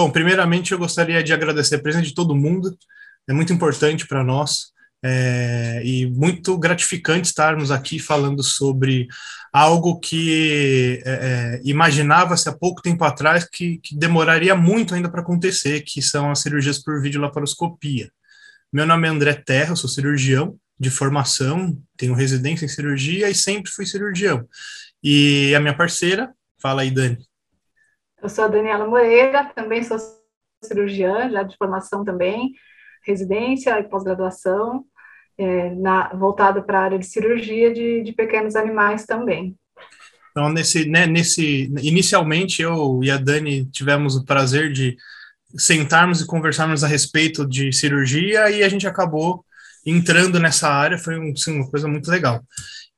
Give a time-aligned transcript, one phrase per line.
[0.00, 2.74] Bom, primeiramente eu gostaria de agradecer a presença de todo mundo,
[3.28, 4.72] é muito importante para nós.
[5.02, 9.08] É, e muito gratificante estarmos aqui falando sobre
[9.52, 15.20] algo que é, é imaginava-se há pouco tempo atrás que, que demoraria muito ainda para
[15.20, 18.10] acontecer, que são as cirurgias por videolaparoscopia.
[18.72, 23.70] Meu nome é André Terra, sou cirurgião de formação, tenho residência em cirurgia e sempre
[23.70, 24.48] fui cirurgião.
[25.04, 27.29] E a minha parceira, fala aí, Dani.
[28.22, 29.98] Eu sou a Daniela Moreira, também sou
[30.62, 32.52] cirurgiã, já de formação também,
[33.04, 34.84] residência e pós-graduação,
[35.38, 35.74] é,
[36.14, 39.56] voltado para a área de cirurgia de, de pequenos animais também.
[40.30, 44.96] Então, nesse, né, nesse, inicialmente eu e a Dani tivemos o prazer de
[45.56, 49.44] sentarmos e conversarmos a respeito de cirurgia e a gente acabou
[49.84, 52.44] entrando nessa área, foi um, sim, uma coisa muito legal.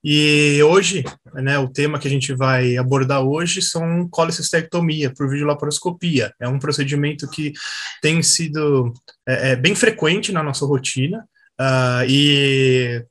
[0.05, 6.33] E hoje, né, o tema que a gente vai abordar hoje são colicistectomia por videolaparoscopia.
[6.41, 7.53] É um procedimento que
[8.00, 8.92] tem sido
[9.27, 11.25] é, é bem frequente na nossa rotina,
[11.61, 13.05] uh, e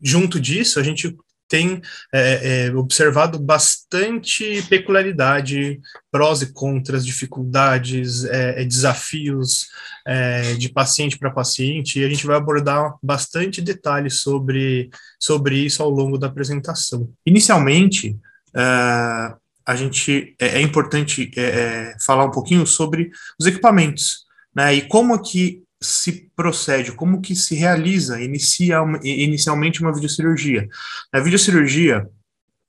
[0.00, 1.16] junto disso, a gente
[1.54, 1.80] tem
[2.12, 5.80] é, é, observado bastante peculiaridade,
[6.10, 9.68] prós e contras, dificuldades, é, é desafios
[10.04, 15.80] é, de paciente para paciente, e a gente vai abordar bastante detalhes sobre, sobre isso
[15.80, 17.08] ao longo da apresentação.
[17.24, 18.16] Inicialmente,
[18.52, 18.60] é,
[19.64, 21.30] a gente é, importante
[22.04, 27.54] falar um pouquinho sobre os equipamentos, né, e como que se procede, como que se
[27.54, 30.68] realiza, inicia inicialmente uma videocirurgia.
[31.12, 32.08] A videocirurgia,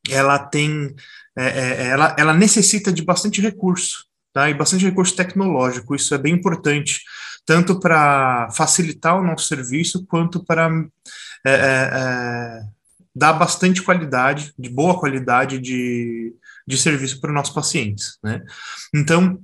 [0.10, 0.94] ela tem,
[1.38, 4.50] é, é, ela, ela necessita de bastante recurso, tá?
[4.50, 7.02] E bastante recurso tecnológico, isso é bem importante,
[7.46, 10.70] tanto para facilitar o nosso serviço, quanto para
[11.46, 12.62] é, é, é,
[13.16, 16.34] dar bastante qualidade, de boa qualidade de,
[16.68, 18.44] de serviço para os nossos pacientes, né?
[18.94, 19.40] Então,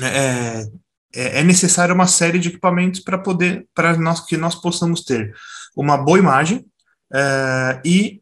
[0.00, 0.66] é,
[1.14, 5.34] é, é necessário uma série de equipamentos para poder, para nós que nós possamos ter
[5.76, 6.64] uma boa imagem
[7.12, 8.20] é, e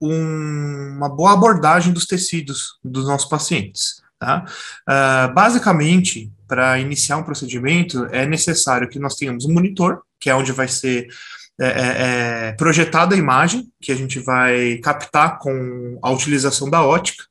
[0.00, 4.02] um, uma boa abordagem dos tecidos dos nossos pacientes.
[4.18, 4.44] Tá?
[4.88, 10.34] Uh, basicamente, para iniciar um procedimento, é necessário que nós tenhamos um monitor, que é
[10.34, 11.08] onde vai ser
[11.60, 16.82] é, é, é projetada a imagem, que a gente vai captar com a utilização da
[16.82, 17.24] ótica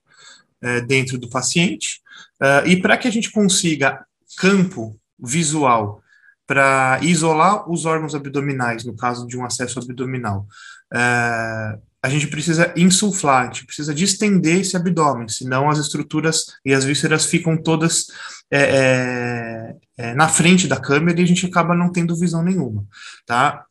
[0.62, 2.02] é, dentro do paciente.
[2.42, 4.06] Uh, e para que a gente consiga
[4.38, 6.02] campo visual
[6.46, 10.46] para isolar os órgãos abdominais, no caso de um acesso abdominal,
[10.94, 16.74] é, a gente precisa insuflar, a gente precisa distender esse abdômen, senão as estruturas e
[16.74, 18.08] as vísceras ficam todas
[18.52, 22.86] é, é, é, na frente da câmera e a gente acaba não tendo visão nenhuma,
[23.26, 23.66] tá?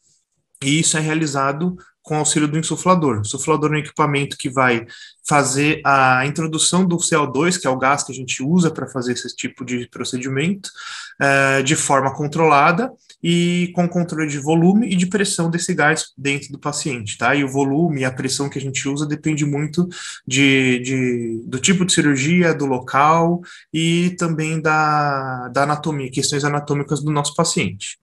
[0.65, 1.77] E isso é realizado
[2.13, 3.17] com auxílio do insuflador.
[3.17, 4.85] O insuflador é um equipamento que vai
[5.27, 9.15] fazer a introdução do CO2, que é o gás que a gente usa para fazer
[9.15, 10.69] esse tipo de procedimento,
[11.23, 16.53] uh, de forma controlada e com controle de volume e de pressão desse gás dentro
[16.53, 17.35] do paciente, tá?
[17.35, 19.89] E o volume e a pressão que a gente usa depende muito
[20.27, 23.41] de, de do tipo de cirurgia, do local
[23.73, 27.97] e também da, da anatomia, questões anatômicas do nosso paciente,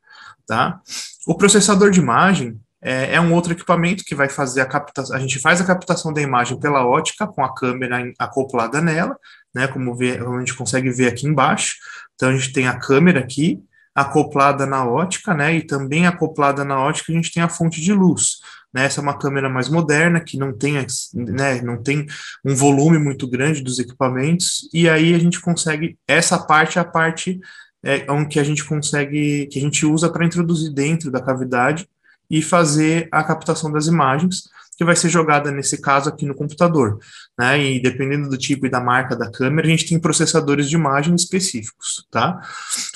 [0.48, 0.82] tá?
[1.28, 5.16] O processador de imagem, é, é, um outro equipamento que vai fazer a captação.
[5.16, 9.18] A gente faz a captação da imagem pela ótica com a câmera acoplada nela,
[9.54, 9.68] né?
[9.68, 11.76] Como, vê, como a gente consegue ver aqui embaixo.
[12.16, 13.62] Então a gente tem a câmera aqui
[13.94, 15.56] acoplada na ótica, né?
[15.56, 18.38] E também acoplada na ótica a gente tem a fonte de luz.
[18.72, 20.76] Né, essa é uma câmera mais moderna que não tem,
[21.16, 22.06] né, não tem
[22.46, 26.86] um volume muito grande dos equipamentos e aí a gente consegue essa parte é a
[26.86, 27.40] parte
[27.84, 31.90] é, onde a gente consegue que a gente usa para introduzir dentro da cavidade
[32.30, 34.44] e fazer a captação das imagens,
[34.78, 37.00] que vai ser jogada, nesse caso, aqui no computador.
[37.38, 37.62] Né?
[37.62, 41.14] E dependendo do tipo e da marca da câmera, a gente tem processadores de imagem
[41.14, 42.08] específicos.
[42.10, 42.40] Tá?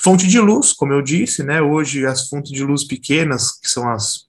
[0.02, 1.60] Fonte de luz, como eu disse, né?
[1.60, 4.24] hoje as fontes de luz pequenas, que são as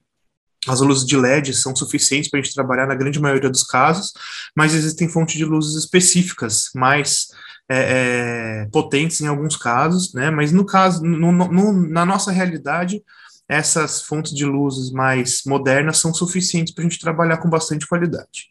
[0.68, 4.14] as luzes de LED são suficientes para a gente trabalhar na grande maioria dos casos,
[4.56, 7.28] mas existem fontes de luzes específicas, mais
[7.70, 10.30] é, é, potentes em alguns casos, né?
[10.32, 13.04] Mas no caso, no, no, na nossa realidade,
[13.48, 18.50] essas fontes de luzes mais modernas são suficientes para a gente trabalhar com bastante qualidade.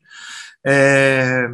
[0.64, 1.48] É,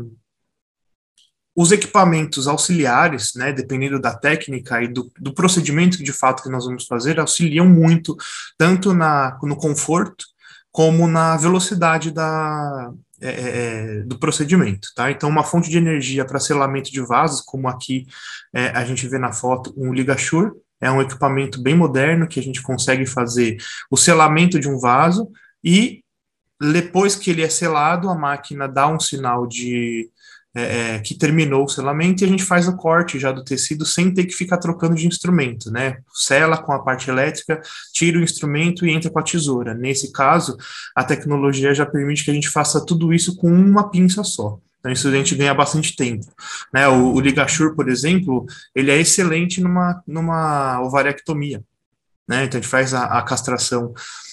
[1.56, 6.64] os equipamentos auxiliares, né, dependendo da técnica e do, do, procedimento de fato que nós
[6.64, 8.16] vamos fazer, auxiliam muito,
[8.56, 10.24] tanto na, no conforto,
[10.70, 15.10] como na velocidade da, é, é, é do procedimento, tá?
[15.10, 18.06] Então, uma fonte de energia para selamento de vasos, como aqui
[18.54, 22.42] é, a gente vê na foto, um Ligasure, é um equipamento bem moderno que a
[22.42, 23.58] gente consegue fazer
[23.90, 25.30] o selamento de um vaso
[25.62, 26.02] e
[26.60, 30.10] depois que ele é selado, a máquina dá um sinal de,
[30.54, 33.86] é, é, que terminou o selamento e a gente faz o corte já do tecido
[33.86, 35.98] sem ter que ficar trocando de instrumento, né?
[36.12, 37.62] Sela com a parte elétrica,
[37.94, 39.72] tira o instrumento e entra com a tesoura.
[39.72, 40.56] Nesse caso,
[40.94, 44.58] a tecnologia já permite que a gente faça tudo isso com uma pinça só.
[44.80, 46.26] Então, a gente ganha bastante tempo.
[46.72, 46.88] Né?
[46.88, 51.62] O, o Ligashur, por exemplo, ele é excelente numa, numa ovariectomia.
[52.26, 52.44] Né?
[52.44, 53.92] Então, a gente faz a, a castração,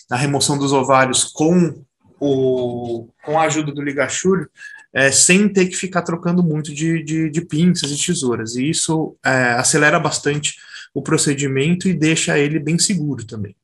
[0.09, 1.83] a remoção dos ovários com,
[2.19, 4.47] o, com a ajuda do Ligashur,
[4.93, 8.55] é, sem ter que ficar trocando muito de, de, de pinças e tesouras.
[8.55, 10.55] E isso é, acelera bastante
[10.93, 13.55] o procedimento e deixa ele bem seguro também.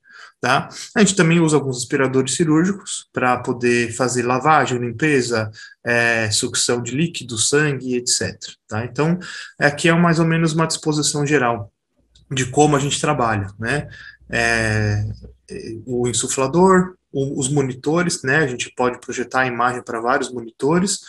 [0.44, 0.68] Tá?
[0.94, 5.50] A gente também usa alguns aspiradores cirúrgicos para poder fazer lavagem, limpeza,
[5.82, 8.38] é, sucção de líquido, sangue, etc.
[8.68, 8.84] Tá?
[8.84, 9.18] Então,
[9.58, 11.72] aqui é mais ou menos uma disposição geral
[12.30, 13.88] de como a gente trabalha, né?
[14.30, 15.06] É,
[15.86, 18.40] o insuflador, o, os monitores, né?
[18.40, 21.00] A gente pode projetar a imagem para vários monitores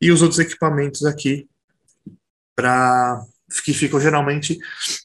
[0.00, 1.48] e os outros equipamentos aqui
[3.64, 4.56] que ficam geralmente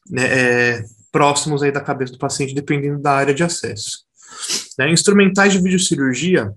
[0.08, 4.04] né, é, próximos aí da cabeça do paciente, dependendo da área de acesso.
[4.78, 6.52] Né, instrumentais de videocirurgia,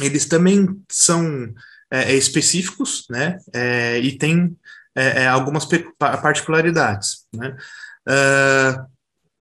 [0.00, 1.52] eles também são
[1.90, 4.56] é, é específicos, né, é, e tem
[4.94, 5.66] é, é algumas
[5.98, 7.56] particularidades, né.
[8.08, 8.96] Uh,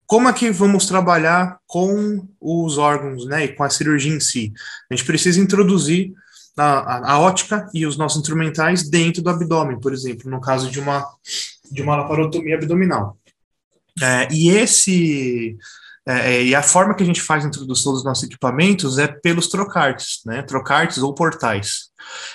[0.10, 4.52] como é que vamos trabalhar com os órgãos, né, e com a cirurgia em si?
[4.90, 6.12] A gente precisa introduzir
[6.58, 10.72] a, a, a ótica e os nossos instrumentais dentro do abdômen, por exemplo, no caso
[10.72, 11.06] de uma
[11.72, 13.19] de uma laparotomia abdominal.
[14.02, 15.58] É, e esse
[16.10, 19.08] é, é, e a forma que a gente faz a introdução dos nossos equipamentos é
[19.08, 20.42] pelos trocartes, né?
[20.42, 21.90] Trocartes ou portais.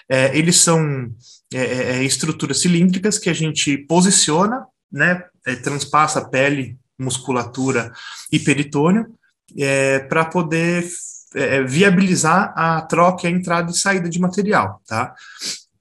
[0.08, 1.10] É, eles são
[1.52, 5.24] é, é, estruturas cilíndricas que a gente posiciona, né?
[5.62, 7.92] transpassa pele, musculatura
[8.32, 9.06] e peritônio
[10.08, 10.88] para poder
[11.66, 15.14] viabilizar a troca, a entrada e saída de material, tá?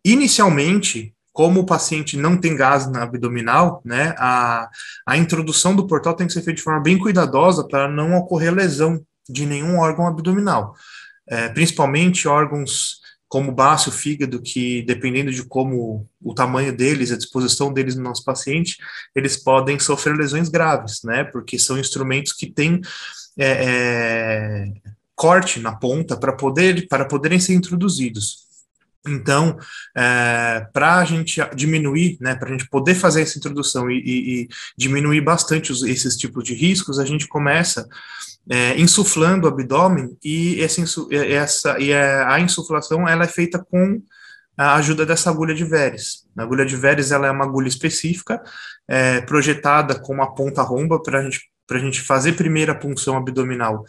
[0.03, 4.69] Inicialmente, como o paciente não tem gás na abdominal, né, a,
[5.06, 8.53] a introdução do portal tem que ser feita de forma bem cuidadosa para não ocorrer
[8.53, 10.75] lesão de nenhum órgão abdominal,
[11.27, 17.74] é, principalmente órgãos como baço, fígado, que dependendo de como o tamanho deles, a disposição
[17.74, 18.77] deles no nosso paciente,
[19.15, 22.79] eles podem sofrer lesões graves, né, porque são instrumentos que têm
[23.36, 24.74] é, é,
[25.15, 28.52] corte na ponta para poder, para poderem ser introduzidos.
[29.05, 29.57] Então,
[29.95, 34.41] é, para a gente diminuir, né, para a gente poder fazer essa introdução e, e,
[34.44, 34.47] e
[34.77, 37.88] diminuir bastante os, esses tipos de riscos, a gente começa
[38.50, 44.01] é, insuflando o abdômen e essa, essa e a, a insuflação ela é feita com
[44.57, 46.25] a ajuda dessa agulha de Veres.
[46.38, 48.41] A agulha de Veres ela é uma agulha específica,
[48.88, 52.75] é, projetada com uma ponta romba para a gente para a gente fazer primeiro a
[52.75, 53.85] punção abdominal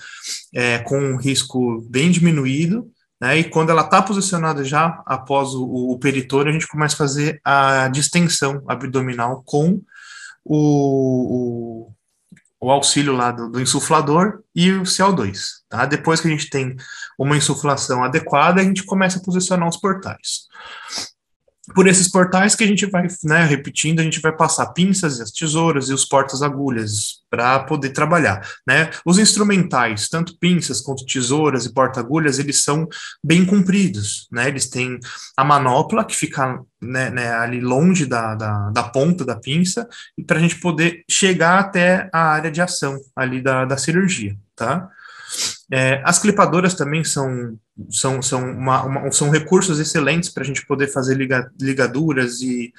[0.55, 2.89] é, com um risco bem diminuído
[3.25, 3.39] né?
[3.39, 5.99] E quando ela está posicionada já após o, o
[6.47, 9.81] a gente começa a fazer a distensão abdominal com
[10.45, 11.93] o, o,
[12.61, 15.39] o auxílio lá do, do, insuflador e o CO2.
[15.71, 15.87] Tá?
[15.87, 16.77] Depois que a gente tem
[17.19, 20.47] uma insuflação adequada, a gente começa a posicionar os portais
[21.73, 25.31] por esses portais que a gente vai, né, repetindo, a gente vai passar pinças, as
[25.31, 28.91] tesouras e os portas-agulhas para poder trabalhar, né?
[29.05, 32.87] Os instrumentais, tanto pinças quanto tesouras e porta-agulhas, eles são
[33.23, 34.49] bem compridos, né?
[34.49, 34.99] Eles têm
[35.37, 40.23] a manopla que fica né, né, ali longe da, da, da, ponta da pinça e
[40.23, 44.89] para a gente poder chegar até a área de ação ali da, da cirurgia, tá?
[45.73, 47.59] É, as clipadoras também são,
[47.91, 52.73] são, são, uma, uma, são recursos excelentes para a gente poder fazer liga, ligaduras e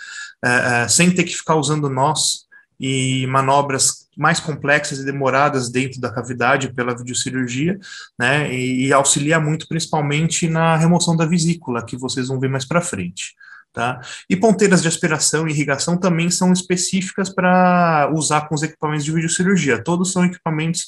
[0.44, 2.46] é, é, sem ter que ficar usando nós
[2.80, 7.78] e manobras mais complexas e demoradas dentro da cavidade pela videocirurgia,
[8.18, 12.66] né, e, e auxilia muito principalmente na remoção da vesícula, que vocês vão ver mais
[12.66, 13.34] para frente.
[13.75, 14.00] Tá?
[14.29, 19.12] E ponteiras de aspiração e irrigação também são específicas para usar com os equipamentos de
[19.12, 19.84] videocirurgia.
[19.84, 20.86] Todos são equipamentos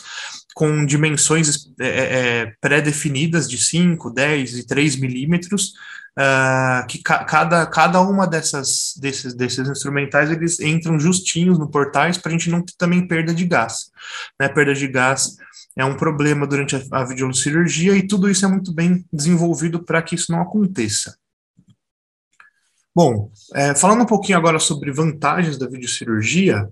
[0.55, 5.73] com dimensões é, é, é pré-definidas de 5, 10 e 3 milímetros,
[6.17, 12.17] uh, que ca cada, cada uma dessas, desses, desses instrumentais, eles entram justinhos no portais
[12.17, 13.91] para a gente não ter também perda de gás.
[14.39, 14.47] Né?
[14.47, 15.35] Perda de gás
[15.77, 20.01] é um problema durante a, a videocirurgia e tudo isso é muito bem desenvolvido para
[20.01, 21.17] que isso não aconteça.
[22.97, 26.67] Bom, é, falando um pouquinho agora sobre vantagens da videocirurgia,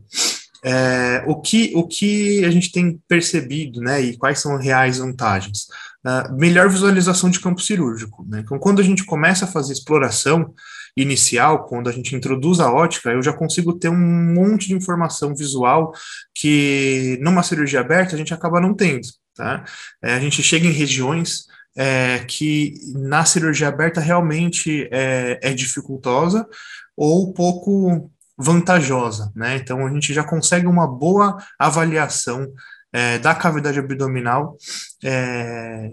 [0.64, 4.98] é, o, que, o que a gente tem percebido, né, e quais são as reais
[4.98, 5.68] vantagens?
[6.04, 8.26] Uh, melhor visualização de campo cirúrgico.
[8.28, 8.40] Né?
[8.44, 10.52] Então, quando a gente começa a fazer exploração
[10.98, 15.36] inicial, quando a gente introduz a ótica, eu já consigo ter um monte de informação
[15.36, 15.94] visual
[16.34, 19.08] que numa cirurgia aberta a gente acaba não tendo.
[19.36, 19.64] Tá?
[20.04, 26.48] É, a gente chega em regiões é, que na cirurgia aberta realmente é, é dificultosa
[26.96, 29.58] ou pouco vantajosa, né?
[29.58, 32.52] Então a gente já consegue uma boa avaliação
[32.92, 34.58] é, da cavidade abdominal
[35.04, 35.92] é,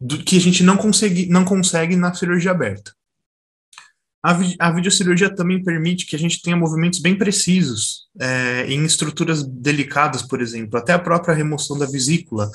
[0.00, 2.92] do, que a gente não consegue, não consegue na cirurgia aberta.
[4.22, 9.42] A, a videocirurgia também permite que a gente tenha movimentos bem precisos é, em estruturas
[9.42, 12.50] delicadas, por exemplo, até a própria remoção da vesícula.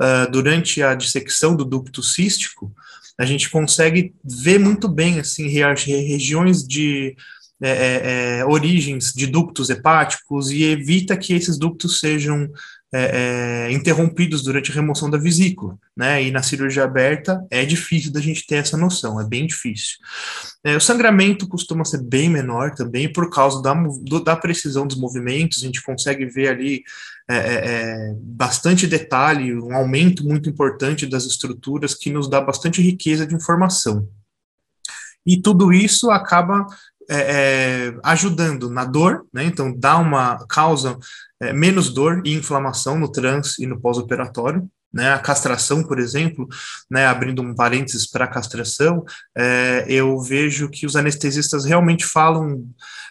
[0.00, 2.72] Uh, durante a dissecção do ducto cístico,
[3.18, 7.16] a gente consegue ver muito bem assim regiões de
[7.60, 12.48] é, é, é, origens de ductos hepáticos e evita que esses ductos sejam
[12.92, 16.22] é, é, interrompidos durante a remoção da vesícula, né?
[16.22, 19.98] E na cirurgia aberta é difícil da gente ter essa noção, é bem difícil.
[20.64, 24.96] É, o sangramento costuma ser bem menor também por causa da, do, da precisão dos
[24.96, 26.82] movimentos, a gente consegue ver ali
[27.30, 32.80] é, é, é, bastante detalhe, um aumento muito importante das estruturas que nos dá bastante
[32.80, 34.08] riqueza de informação.
[35.26, 36.66] E tudo isso acaba
[37.10, 37.16] é,
[37.88, 39.44] é, ajudando na dor, né?
[39.44, 40.98] Então dá uma causa
[41.40, 44.68] é, menos dor e inflamação no trans e no pós-operatório.
[44.90, 46.48] Né, a castração, por exemplo,
[46.90, 49.04] né, abrindo um parênteses para a castração,
[49.36, 52.64] é, eu vejo que os anestesistas realmente falam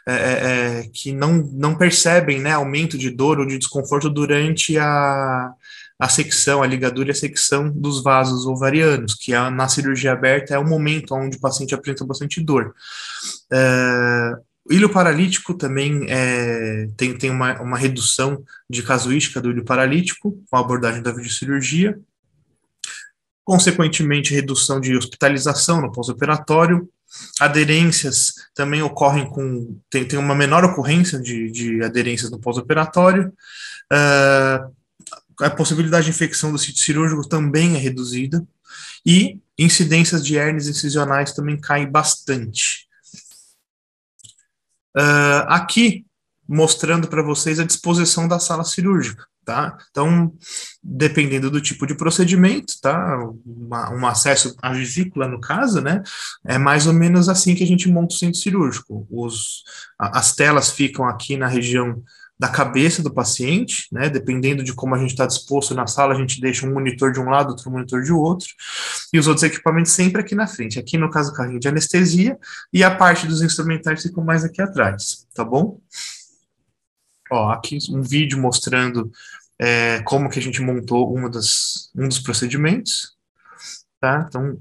[0.07, 4.75] é, é, é, que não, não percebem né, aumento de dor ou de desconforto durante
[4.77, 5.51] a,
[5.99, 10.53] a secção, a ligadura e a secção dos vasos ovarianos, que é, na cirurgia aberta
[10.53, 12.75] é o momento onde o paciente apresenta bastante dor.
[13.51, 14.37] É,
[14.69, 20.37] o ilho paralítico também é, tem, tem uma, uma redução de casuística do ilho paralítico
[20.49, 21.97] com a abordagem da videocirurgia,
[23.43, 26.87] consequentemente, redução de hospitalização no pós-operatório.
[27.39, 29.79] Aderências também ocorrem com.
[29.89, 33.33] tem, tem uma menor ocorrência de, de aderências no pós-operatório.
[33.91, 34.75] Uh,
[35.41, 38.45] a possibilidade de infecção do sítio cirúrgico também é reduzida.
[39.05, 42.87] E incidências de hernias incisionais também caem bastante.
[44.95, 46.05] Uh, aqui,
[46.47, 49.77] mostrando para vocês a disposição da sala cirúrgica, tá?
[49.89, 50.33] Então,
[50.83, 53.17] dependendo do tipo de procedimento, tá?
[53.45, 56.01] Uma, um acesso à vesícula, no caso, né?
[56.45, 59.07] É mais ou menos assim que a gente monta o centro cirúrgico.
[59.09, 59.63] Os,
[59.99, 62.03] as telas ficam aqui na região
[62.39, 64.09] da cabeça do paciente, né?
[64.09, 67.19] Dependendo de como a gente está disposto na sala, a gente deixa um monitor de
[67.19, 68.47] um lado, outro monitor de outro,
[69.11, 70.77] e os outros equipamentos sempre aqui na frente.
[70.77, 72.37] Aqui, no caso, o carrinho de anestesia,
[72.71, 75.79] e a parte dos instrumentais ficam mais aqui atrás, tá bom?
[77.31, 79.11] Ó, aqui um vídeo mostrando
[79.59, 83.17] é, como que a gente montou uma das, um dos procedimentos,
[83.99, 84.25] tá?
[84.27, 84.59] Então,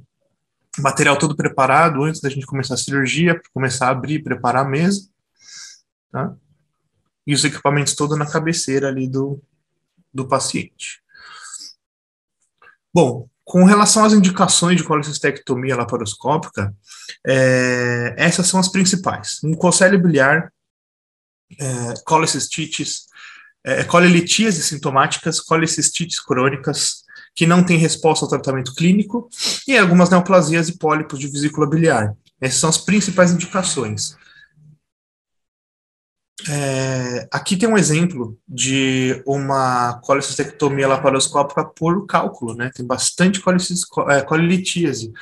[0.78, 5.08] material todo preparado antes da gente começar a cirurgia, começar a abrir, preparar a mesa,
[6.10, 6.34] tá?
[7.26, 9.42] E os equipamentos todos na cabeceira ali do,
[10.12, 11.00] do paciente.
[12.94, 16.74] Bom, com relação às indicações de colecistectomia laparoscópica,
[17.26, 19.38] é, essas são as principais.
[19.42, 20.52] Mucocele biliar,
[21.60, 23.06] é, colecistites,
[23.62, 27.04] é, colelitias sintomáticas, colecistites crônicas,
[27.34, 29.28] que não têm resposta ao tratamento clínico,
[29.68, 32.14] e algumas neoplasias e pólipos de vesícula biliar.
[32.40, 34.16] Essas são as principais indicações.
[36.48, 42.70] É, aqui tem um exemplo de uma colecistectomia laparoscópica por cálculo, né?
[42.74, 43.42] Tem bastante
[44.08, 45.12] é, colelitíase.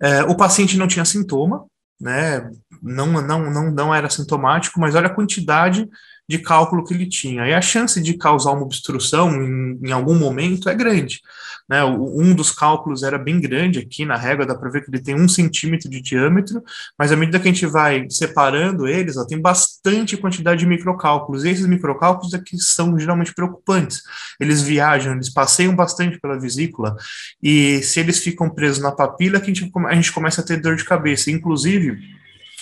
[0.00, 1.66] É, o paciente não tinha sintoma,
[2.00, 2.50] né?
[2.82, 5.86] Não, não, não, não era sintomático, mas olha a quantidade
[6.28, 7.46] de cálculo que ele tinha.
[7.46, 11.20] E a chance de causar uma obstrução em, em algum momento é grande.
[11.66, 15.02] Né, um dos cálculos era bem grande aqui na régua, dá para ver que ele
[15.02, 16.62] tem um centímetro de diâmetro,
[16.98, 21.42] mas à medida que a gente vai separando eles, ó, tem bastante quantidade de microcálculos,
[21.42, 24.02] e esses microcálculos aqui são geralmente preocupantes.
[24.38, 26.94] Eles viajam, eles passeiam bastante pela vesícula,
[27.42, 30.60] e se eles ficam presos na papila, que a gente, a gente começa a ter
[30.60, 31.30] dor de cabeça.
[31.30, 31.98] Inclusive,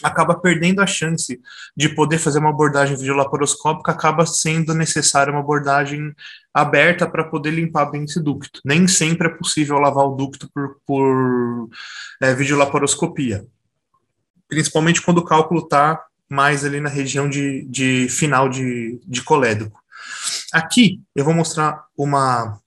[0.02, 1.40] acaba perdendo a chance
[1.76, 6.14] de poder fazer uma abordagem videolaparoscópica, acaba sendo necessária uma abordagem
[6.52, 8.60] aberta para poder limpar bem esse ducto.
[8.64, 11.68] Nem sempre é possível lavar o ducto por, por
[12.20, 13.46] é, videolaparoscopia,
[14.48, 19.80] principalmente quando o cálculo está mais ali na região de, de final de, de colédoco.
[20.52, 22.58] Aqui eu vou mostrar uma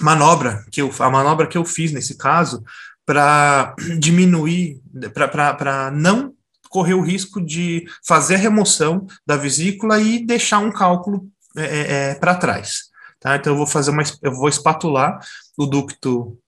[0.00, 2.62] manobra que eu, a manobra que eu fiz nesse caso
[3.04, 4.80] para diminuir,
[5.12, 6.34] para não
[6.70, 12.10] correr o risco de fazer a remoção da vesícula e deixar um cálculo é, é,
[12.10, 12.90] é para trás.
[13.18, 13.36] Tá?
[13.36, 15.18] Então eu vou fazer uma, eu vou espatular
[15.58, 16.38] o ducto,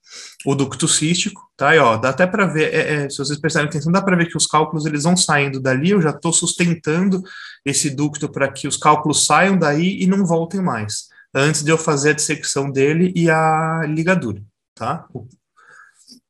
[0.47, 1.75] o ducto cístico, tá?
[1.75, 4.27] E, ó, dá até para ver, é, é, se vocês prestarem atenção, dá para ver
[4.27, 5.91] que os cálculos eles vão saindo dali.
[5.91, 7.23] Eu já estou sustentando
[7.65, 11.77] esse ducto para que os cálculos saiam daí e não voltem mais, antes de eu
[11.77, 14.43] fazer a dissecção dele e a ligadura,
[14.75, 15.07] tá?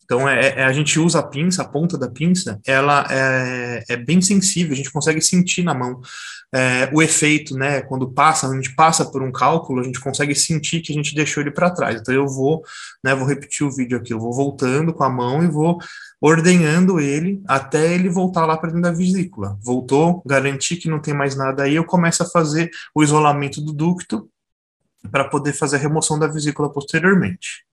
[0.04, 3.97] Então, é, é, a gente usa a pinça, a ponta da pinça, ela é, é
[3.97, 6.00] bem sensível, a gente consegue sentir na mão
[6.54, 7.80] é, o efeito, né?
[7.80, 11.14] Quando passa, a gente passa por um cálculo, a gente consegue sentir que a gente
[11.14, 12.00] deixou ele para trás.
[12.00, 12.62] Então, eu vou,
[13.02, 13.14] né?
[13.14, 15.78] Vou repetir o vídeo aqui, eu vou voltando com a mão e vou
[16.21, 19.59] ordenhando ele até ele voltar lá para dentro da vesícula.
[19.62, 23.73] Voltou, garantir que não tem mais nada aí, eu começo a fazer o isolamento do
[23.73, 24.28] ducto
[25.11, 27.64] para poder fazer a remoção da vesícula posteriormente.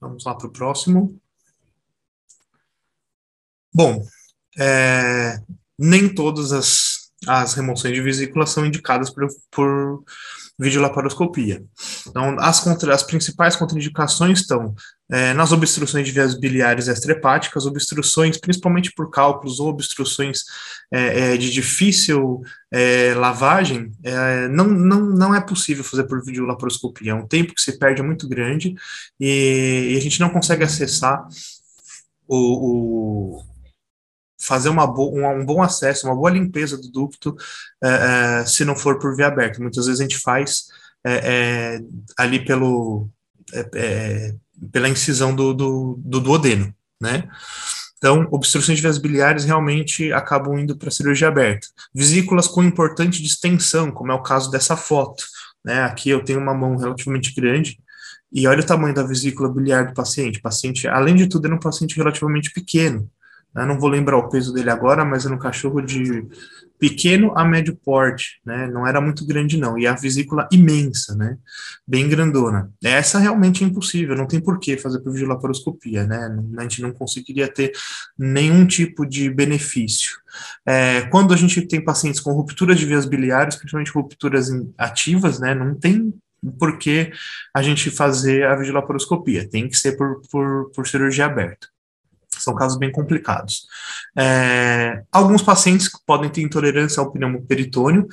[0.00, 1.20] Vamos lá para o próximo.
[3.72, 4.02] Bom,
[4.58, 5.40] é,
[5.78, 10.04] nem todas as, as remoções de vesícula são indicadas por, por
[10.58, 11.62] videolaparoscopia.
[12.06, 14.74] Então, as, contra, as principais contraindicações estão
[15.10, 20.42] é, nas obstruções de vias biliares extrahepáticas, obstruções principalmente por cálculos ou obstruções
[20.92, 27.12] é, é, de difícil é, lavagem, é, não, não, não é possível fazer por videolaparoscopia.
[27.12, 28.74] É um tempo que se perde muito grande
[29.20, 31.24] e, e a gente não consegue acessar
[32.26, 33.47] o, o
[34.40, 37.36] fazer uma um, um, bom acesso, uma boa limpeza do ducto,
[37.82, 39.60] é, é, se não for por via aberta.
[39.60, 40.68] Muitas vezes a gente faz
[41.04, 41.80] é,
[42.16, 43.08] ali pelo,
[43.74, 44.34] é,
[44.72, 47.28] pela incisão do, do, do, duodeno, né?
[47.96, 51.66] Então, obstruções de vias biliares realmente acabam indo para cirurgia aberta.
[51.92, 55.24] Vesículas com importante distensão, como é o caso dessa foto.
[55.64, 55.82] Né?
[55.82, 57.76] Aqui eu tenho uma mão relativamente grande,
[58.32, 60.38] e olha o tamanho da vesícula biliar do paciente.
[60.38, 63.10] O paciente, além de tudo, é um paciente relativamente pequeno.
[63.56, 66.26] Eu não vou lembrar o peso dele agora, mas era um cachorro de
[66.78, 68.68] pequeno a médio porte, né?
[68.68, 71.36] Não era muito grande não, e a vesícula imensa, né?
[71.86, 72.70] Bem grandona.
[72.82, 76.28] Essa realmente é impossível, não tem por que fazer por videolaparoscopia, né?
[76.56, 77.72] A gente não conseguiria ter
[78.16, 80.18] nenhum tipo de benefício.
[80.64, 85.54] É, quando a gente tem pacientes com rupturas de vias biliares, principalmente rupturas ativas, né?
[85.54, 86.14] Não tem
[86.58, 87.10] por que
[87.52, 91.66] a gente fazer a videolaparoscopia, tem que ser por, por, por cirurgia aberta.
[92.38, 93.66] São casos bem complicados.
[94.16, 98.06] É, alguns pacientes podem ter intolerância ao pneumoperitônio.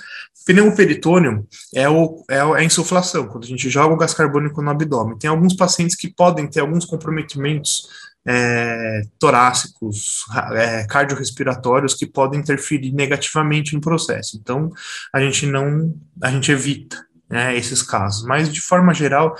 [0.45, 5.17] Pneumoperitônio é, o, é a insuflação, quando a gente joga o gás carbônico no abdômen.
[5.17, 7.87] Tem alguns pacientes que podem ter alguns comprometimentos
[8.27, 14.37] é, torácicos, é, cardiorrespiratórios que podem interferir negativamente no processo.
[14.37, 14.71] Então,
[15.13, 18.25] a gente não, a gente evita né, esses casos.
[18.25, 19.35] Mas, de forma geral,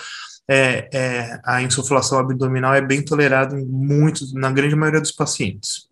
[0.48, 5.90] é, é, a insuflação abdominal é bem tolerada em muitos, na grande maioria dos pacientes.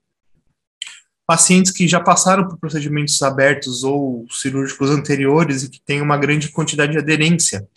[1.25, 6.49] Pacientes que já passaram por procedimentos abertos ou cirúrgicos anteriores e que têm uma grande
[6.49, 7.67] quantidade de aderência,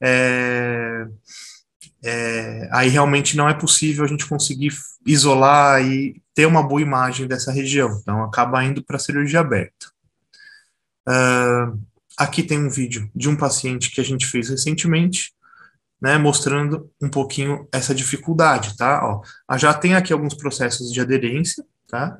[0.00, 1.06] é,
[2.04, 4.72] é, aí realmente não é possível a gente conseguir
[5.06, 9.92] isolar e ter uma boa imagem dessa região, então acaba indo para a cirurgia aberta.
[11.08, 11.78] Uh,
[12.16, 15.32] aqui tem um vídeo de um paciente que a gente fez recentemente,
[16.04, 19.00] né, mostrando um pouquinho essa dificuldade, tá?
[19.02, 22.18] Ó, já tem aqui alguns processos de aderência, tá?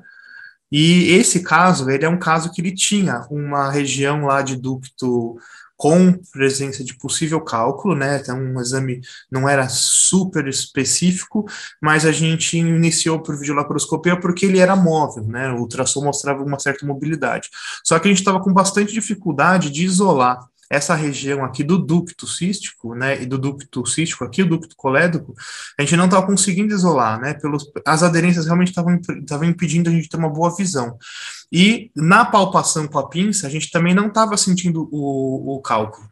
[0.71, 5.37] E esse caso, ele é um caso que ele tinha uma região lá de ducto
[5.77, 8.17] com presença de possível cálculo, né?
[8.19, 11.45] Então, um exame não era super específico,
[11.79, 15.51] mas a gente iniciou por videolaparoscopia porque ele era móvel, né?
[15.51, 17.51] O ultrassom mostrava uma certa mobilidade.
[17.83, 22.27] Só que a gente estava com bastante dificuldade de isolar essa região aqui do ducto
[22.27, 25.35] cístico, né, e do ducto cístico aqui, o ducto colédoco,
[25.77, 30.09] a gente não estava conseguindo isolar, né, pelos, as aderências realmente estavam impedindo a gente
[30.09, 30.97] ter uma boa visão.
[31.51, 36.07] E na palpação com a pinça, a gente também não estava sentindo o, o cálculo.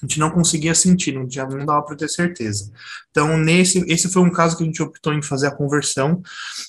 [0.00, 2.70] A gente não conseguia sentir, não, já não dava para ter certeza.
[3.10, 6.22] Então, nesse, esse foi um caso que a gente optou em fazer a conversão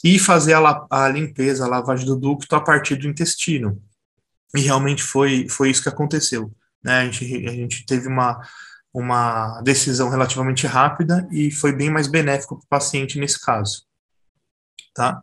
[0.03, 3.79] e fazer a, a limpeza, a lavagem do ducto a partir do intestino.
[4.55, 6.51] E realmente foi, foi isso que aconteceu.
[6.83, 6.99] Né?
[6.99, 8.39] A, gente, a gente teve uma,
[8.93, 13.83] uma decisão relativamente rápida e foi bem mais benéfico para o paciente nesse caso.
[14.93, 15.21] Tá?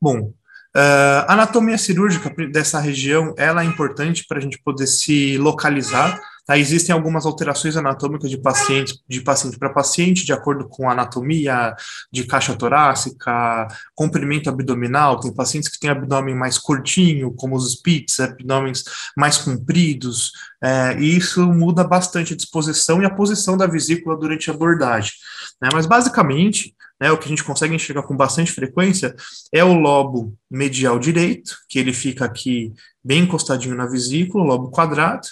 [0.00, 0.32] Bom,
[0.72, 6.16] Uh, a anatomia cirúrgica dessa região ela é importante para a gente poder se localizar
[6.46, 6.58] Tá?
[6.58, 11.74] Existem algumas alterações anatômicas de paciente de paciente para paciente, de acordo com a anatomia
[12.12, 15.18] de caixa torácica, comprimento abdominal.
[15.20, 18.84] Tem pacientes que têm abdômen mais curtinho, como os Spitz, abdômenes
[19.16, 24.50] mais compridos, é, e isso muda bastante a disposição e a posição da vesícula durante
[24.50, 25.12] a abordagem.
[25.60, 25.68] Né?
[25.72, 29.14] Mas, basicamente, né, o que a gente consegue enxergar com bastante frequência
[29.52, 32.72] é o lobo medial direito, que ele fica aqui
[33.02, 35.26] bem encostadinho na vesícula, o lobo quadrado,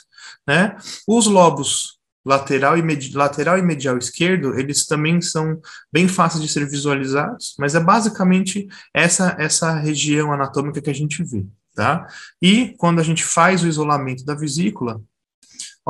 [0.48, 0.76] né?
[1.06, 5.60] Os lobos lateral e, lateral e medial esquerdo, eles também são
[5.92, 11.22] bem fáceis de ser visualizados, mas é basicamente essa, essa região anatômica que a gente
[11.22, 12.06] vê, tá?
[12.42, 15.00] E quando a gente faz o isolamento da vesícula,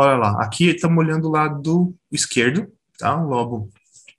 [0.01, 3.21] Olha lá, aqui estamos olhando o lado esquerdo, tá?
[3.21, 3.69] O lobo,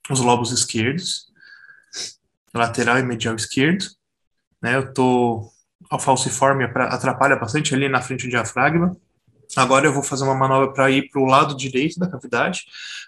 [0.09, 1.31] os lobos esquerdos,
[2.53, 3.85] lateral e medial esquerdo,
[4.61, 4.75] né?
[4.75, 5.49] Eu tô,
[5.89, 8.97] a falciforme atrapalha bastante ali na frente do diafragma,
[9.55, 12.65] Agora eu vou fazer uma manobra para ir para o lado direito da cavidade,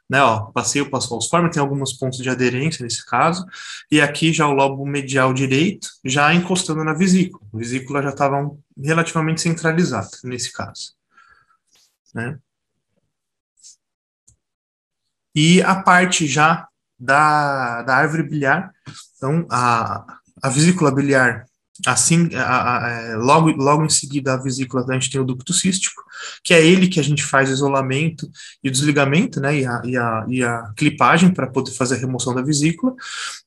[0.09, 0.21] né?
[0.21, 3.45] Ó, passei o falciforme, tem alguns pontos de aderência nesse caso,
[3.91, 7.43] e aqui já o lobo medial direito, já encostando na vesícula.
[7.53, 10.93] A vesícula já estava relativamente centralizada nesse caso,
[12.13, 12.39] né?
[15.33, 16.67] E a parte já
[16.99, 18.73] da, da árvore biliar,
[19.15, 21.45] então a, a vesícula biliar
[21.85, 25.53] Assim, a, a, é, logo, logo em seguida, a vesícula, a gente tem o ducto
[25.53, 26.03] cístico,
[26.43, 28.29] que é ele que a gente faz o isolamento
[28.63, 31.97] e o desligamento, né, e a, e a, e a clipagem para poder fazer a
[31.97, 32.93] remoção da vesícula,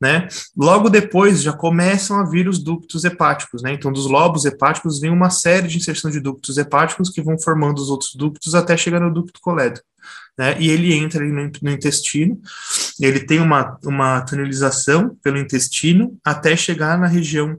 [0.00, 0.28] né.
[0.56, 5.10] Logo depois já começam a vir os ductos hepáticos, né, então dos lobos hepáticos vem
[5.10, 9.00] uma série de inserção de ductos hepáticos que vão formando os outros ductos até chegar
[9.00, 9.86] no ducto colédoco.
[10.36, 12.40] Né, e ele entra ali no, no, intestino,
[13.00, 17.56] ele tem uma, uma tunelização pelo intestino até chegar na região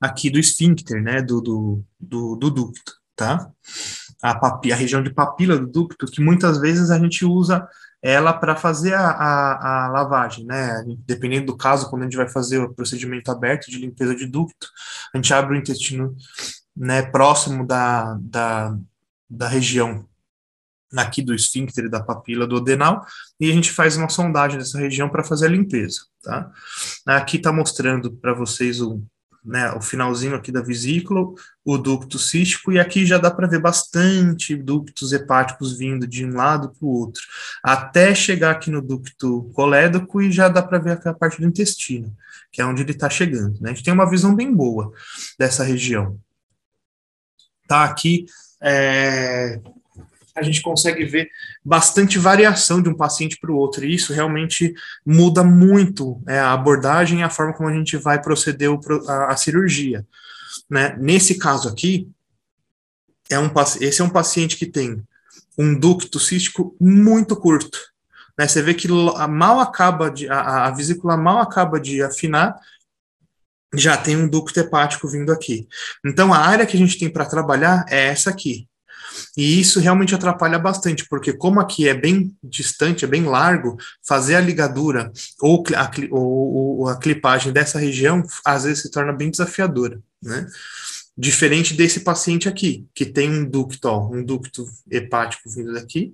[0.00, 3.50] aqui do esfíncter, né, do, do, do, do ducto, tá?
[4.22, 7.66] A, papi, a região de papila do ducto, que muitas vezes a gente usa
[8.02, 10.82] ela para fazer a, a, a, lavagem, né?
[11.06, 14.68] Dependendo do caso, quando a gente vai fazer o procedimento aberto de limpeza de ducto,
[15.12, 16.16] a gente abre o intestino
[16.74, 18.76] né, próximo da, da,
[19.28, 20.06] da região
[20.96, 23.04] aqui do esfíncter da papila do adenal,
[23.38, 26.50] e a gente faz uma sondagem dessa região para fazer a limpeza, tá?
[27.06, 29.00] Aqui está mostrando para vocês o,
[29.44, 31.32] né, o finalzinho aqui da vesícula,
[31.64, 36.34] o ducto cístico, e aqui já dá para ver bastante ductos hepáticos vindo de um
[36.34, 37.22] lado para o outro,
[37.62, 42.14] até chegar aqui no ducto colédoco e já dá para ver a parte do intestino,
[42.52, 43.60] que é onde ele está chegando.
[43.60, 43.70] Né?
[43.70, 44.92] A gente tem uma visão bem boa
[45.38, 46.18] dessa região.
[47.66, 48.26] Tá aqui
[48.60, 49.60] é,
[50.40, 51.30] a gente consegue ver
[51.64, 54.74] bastante variação de um paciente para o outro, e isso realmente
[55.04, 59.32] muda muito é, a abordagem e a forma como a gente vai proceder o, a,
[59.32, 60.06] a, cirurgia.
[60.68, 60.96] Né?
[60.98, 62.08] Nesse caso aqui,
[63.30, 63.50] é um,
[63.80, 65.02] esse é um paciente que tem
[65.56, 67.78] um ducto cístico muito curto.
[68.38, 68.48] Né?
[68.48, 68.88] Você vê que
[69.28, 72.58] mal acaba de, a, a vesícula mal acaba de afinar,
[73.74, 75.68] já tem um ducto hepático vindo aqui.
[76.04, 78.66] Então, a área que a gente tem para trabalhar é essa aqui.
[79.36, 84.36] E isso realmente atrapalha bastante, porque como aqui é bem distante, é bem largo, fazer
[84.36, 90.00] a ligadura ou a, ou, a clipagem dessa região, às vezes se torna bem desafiadora,
[90.22, 90.46] né?
[91.16, 96.12] Diferente desse paciente aqui, que tem um ducto, ó, um ducto hepático vindo daqui,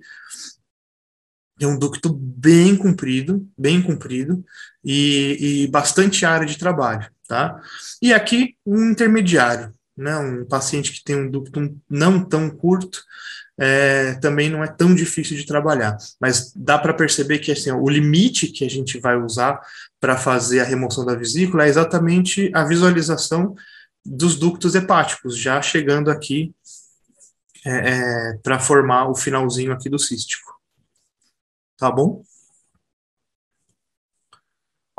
[1.59, 4.43] é um ducto bem comprido, bem comprido,
[4.83, 7.59] e, e bastante área de trabalho, tá?
[8.01, 13.03] E aqui um intermediário, né, um paciente que tem um ducto não tão curto,
[13.59, 17.89] é, também não é tão difícil de trabalhar, mas dá para perceber que assim, o
[17.89, 19.59] limite que a gente vai usar
[19.99, 23.55] para fazer a remoção da vesícula é exatamente a visualização
[24.05, 26.53] dos ductos hepáticos, já chegando aqui
[27.65, 30.55] é, é, para formar o finalzinho aqui do cístico.
[31.77, 32.23] Tá bom?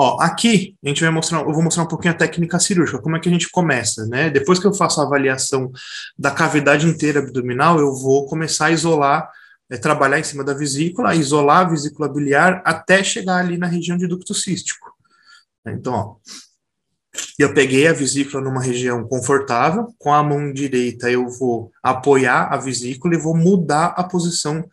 [0.01, 3.17] Ó, aqui a gente vai mostrar, eu vou mostrar um pouquinho a técnica cirúrgica, como
[3.17, 4.31] é que a gente começa, né?
[4.31, 5.73] Depois que eu faço a avaliação
[6.17, 9.29] da cavidade inteira abdominal, eu vou começar a isolar,
[9.69, 13.97] é, trabalhar em cima da vesícula, isolar a vesícula biliar até chegar ali na região
[13.97, 14.87] de ducto cístico.
[15.67, 16.17] Então, ó,
[17.37, 22.57] eu peguei a vesícula numa região confortável, com a mão direita eu vou apoiar a
[22.57, 24.65] vesícula e vou mudar a posição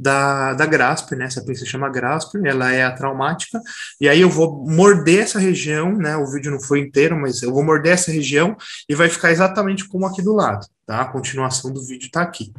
[0.00, 1.26] da, da Grasp, né?
[1.26, 3.60] Essa pinça chama Grasp, ela é a traumática,
[4.00, 6.16] e aí eu vou morder essa região, né?
[6.16, 8.56] O vídeo não foi inteiro, mas eu vou morder essa região
[8.88, 11.02] e vai ficar exatamente como aqui do lado, tá?
[11.02, 12.50] A continuação do vídeo tá aqui.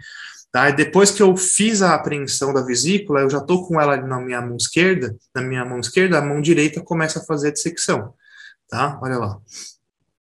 [0.51, 0.69] Tá?
[0.69, 4.19] E depois que eu fiz a apreensão da vesícula, eu já tô com ela na
[4.19, 8.13] minha mão esquerda, na minha mão esquerda, a mão direita começa a fazer a dissecção,
[8.69, 8.99] tá?
[9.01, 9.39] Olha lá.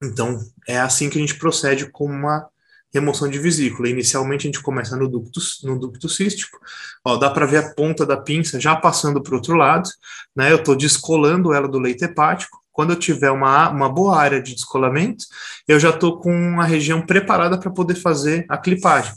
[0.02, 0.38] Então,
[0.68, 2.48] é assim que a gente procede com uma
[2.94, 3.88] remoção de vesícula.
[3.88, 6.58] Inicialmente a gente começa no ducto, no ducto cístico,
[7.04, 9.90] ó, dá para ver a ponta da pinça já passando para o outro lado,
[10.34, 10.52] né?
[10.52, 12.62] Eu estou descolando ela do leito hepático.
[12.72, 15.24] Quando eu tiver uma, uma boa área de descolamento,
[15.66, 19.12] eu já estou com a região preparada para poder fazer a clipagem,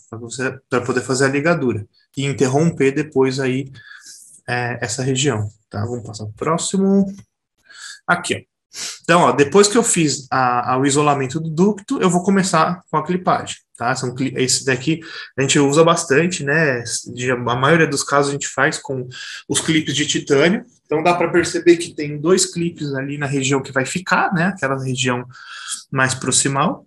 [0.69, 3.71] para poder fazer a ligadura e interromper depois aí
[4.47, 5.49] é, essa região.
[5.69, 5.83] Tá?
[5.85, 7.05] Vamos passar para o próximo.
[8.07, 8.57] Aqui, ó.
[9.03, 12.83] Então, ó, depois que eu fiz a, a, o isolamento do ducto, eu vou começar
[12.91, 13.95] com a clipagem, tá?
[13.95, 14.99] São, esse daqui
[15.37, 16.83] a gente usa bastante, né?
[17.29, 19.07] A maioria dos casos a gente faz com
[19.47, 20.65] os clipes de titânio.
[20.85, 24.47] Então, dá para perceber que tem dois clipes ali na região que vai ficar, né?
[24.47, 25.25] Aquela região
[25.91, 26.85] mais proximal.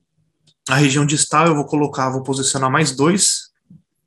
[0.68, 3.50] A região distal eu vou colocar, vou posicionar mais dois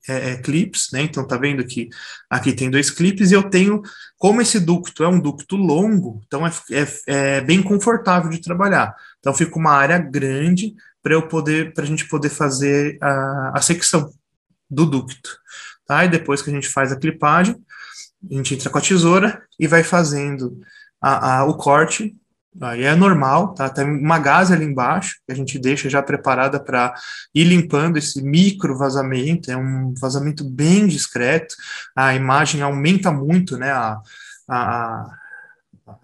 [0.07, 1.01] é, é, clips, né?
[1.03, 1.89] Então tá vendo que
[2.29, 3.81] aqui tem dois clipes e eu tenho,
[4.17, 8.93] como esse ducto é um ducto longo, então é, é, é bem confortável de trabalhar.
[9.19, 13.61] Então fica uma área grande para eu poder, para a gente poder fazer a, a
[13.61, 14.09] secção
[14.69, 15.37] do ducto,
[15.85, 16.05] tá?
[16.05, 17.55] E depois que a gente faz a clipagem,
[18.31, 20.57] a gente entra com a tesoura e vai fazendo
[21.01, 22.15] a, a, o corte
[22.61, 23.67] Aí é normal, tá?
[23.69, 26.93] Tem uma gase ali embaixo, que a gente deixa já preparada para
[27.33, 31.55] ir limpando esse micro vazamento, é um vazamento bem discreto,
[31.95, 33.71] a imagem aumenta muito, né?
[33.71, 33.99] A,
[34.47, 35.09] a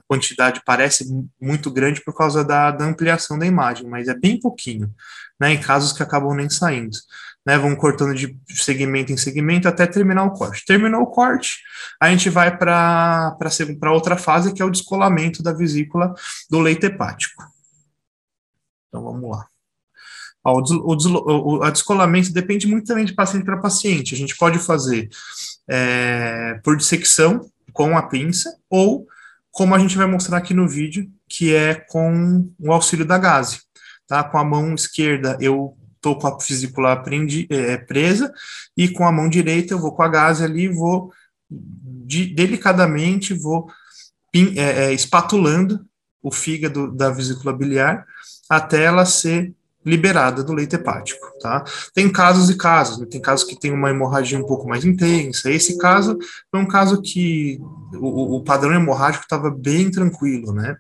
[0.08, 1.06] quantidade parece
[1.40, 4.94] muito grande por causa da, da ampliação da imagem, mas é bem pouquinho,
[5.40, 5.54] né?
[5.54, 6.98] Em casos que acabam nem saindo
[7.46, 10.66] né, vão cortando de segmento em segmento até terminar o corte.
[10.66, 11.60] Terminou o corte,
[12.00, 13.36] a gente vai para
[13.92, 16.14] outra fase, que é o descolamento da vesícula
[16.50, 17.44] do leito hepático.
[18.88, 19.48] Então, vamos lá.
[20.44, 24.14] Ó, o, o, a descolamento depende muito também de paciente para paciente.
[24.14, 25.10] A gente pode fazer
[25.68, 29.08] é, por dissecção com a pinça ou
[29.52, 33.62] como a gente vai mostrar aqui no vídeo, que é com o auxílio da gase.
[34.08, 34.24] Tá?
[34.24, 38.34] Com a mão esquerda eu estou com a vesícula prendi, é, presa,
[38.76, 41.12] e com a mão direita eu vou com a gase ali, vou
[41.50, 43.68] de, delicadamente, vou
[44.32, 45.86] pin, é, é, espatulando
[46.22, 48.06] o fígado da vesícula biliar
[48.50, 49.54] até ela ser
[49.86, 51.64] liberada do leito hepático, tá?
[51.94, 53.08] Tem casos e casos, né?
[53.10, 55.50] tem casos que tem uma hemorragia um pouco mais intensa.
[55.50, 56.18] Esse caso
[56.52, 57.60] foi um caso que
[57.94, 60.76] o, o padrão hemorrágico estava bem tranquilo, né?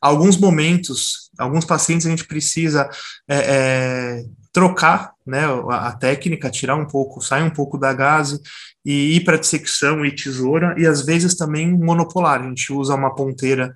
[0.00, 2.88] Alguns momentos, alguns pacientes a gente precisa
[3.28, 4.24] é, é,
[4.56, 8.40] trocar né, a, técnica, tirar um pouco, sair um pouco da gase
[8.82, 12.40] e ir para dissecção e tesoura, e às vezes também monopolar.
[12.40, 13.74] A gente usa uma ponteira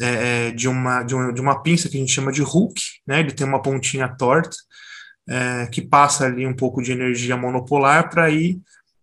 [0.00, 2.80] é, é de, uma, de, uma, de uma pinça que a gente chama de hook,
[3.04, 4.56] né, ele tem uma pontinha torta,
[5.28, 8.60] é, que passa ali um pouco de energia monopolar para ir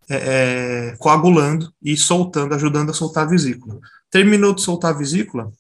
[0.10, 3.78] é, é, coagulando e soltando, ajudando a soltar a vesícula.
[4.10, 5.52] Terminou de soltar a vesícula,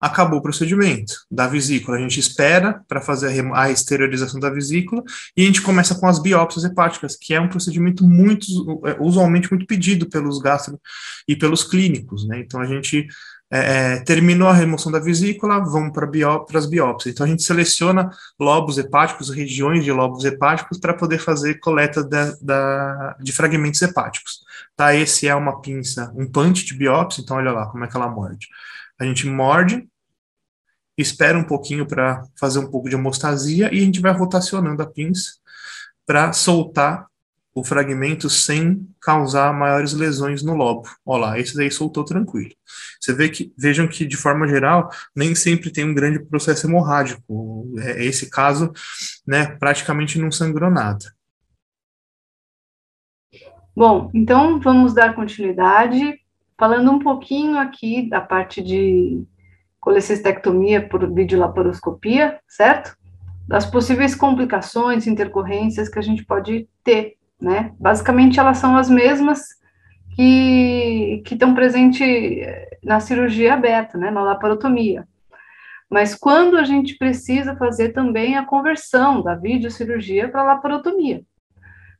[0.00, 1.96] acabou o procedimento da vesícula.
[1.96, 5.02] A gente espera para fazer a esterilização da vesícula
[5.36, 8.46] e a gente começa com as biópsias hepáticas, que é um procedimento muito,
[8.86, 10.80] é, usualmente muito pedido pelos gastro
[11.26, 12.38] e pelos clínicos, né?
[12.38, 13.08] Então a gente
[13.50, 17.12] é, é terminou a remoção da vesícula, vamos para bió as biópsias.
[17.12, 18.08] Então a gente seleciona
[18.38, 24.44] lobos hepáticos, regiões de lobos hepáticos para poder fazer coleta da, da, de fragmentos hepáticos.
[24.76, 24.94] Tá?
[24.94, 28.08] Esse é uma pinça, um punch de biópsia, então olha lá como é que ela
[28.08, 28.46] morde.
[28.98, 29.88] A gente morde,
[30.96, 34.86] espera um pouquinho para fazer um pouco de hemostasia e a gente vai rotacionando a
[34.86, 35.34] pinça
[36.04, 37.06] para soltar
[37.54, 40.88] o fragmento sem causar maiores lesões no lobo.
[41.04, 42.54] Olha lá, esse daí soltou tranquilo.
[43.00, 47.72] Você vê que, vejam que de forma geral, nem sempre tem um grande processo hemorrágico.
[47.78, 48.72] É, esse caso,
[49.26, 51.12] né, praticamente não sangrou nada.
[53.74, 56.17] Bom, então vamos dar continuidade
[56.58, 59.24] Falando um pouquinho aqui da parte de
[59.78, 62.96] colecistectomia por videolaparoscopia, certo?
[63.46, 67.72] Das possíveis complicações, intercorrências que a gente pode ter, né?
[67.78, 69.40] Basicamente, elas são as mesmas
[70.16, 72.04] que, estão presentes
[72.82, 74.10] na cirurgia aberta, né?
[74.10, 75.06] Na laparotomia.
[75.88, 81.22] Mas quando a gente precisa fazer também a conversão da videocirurgia para laparotomia,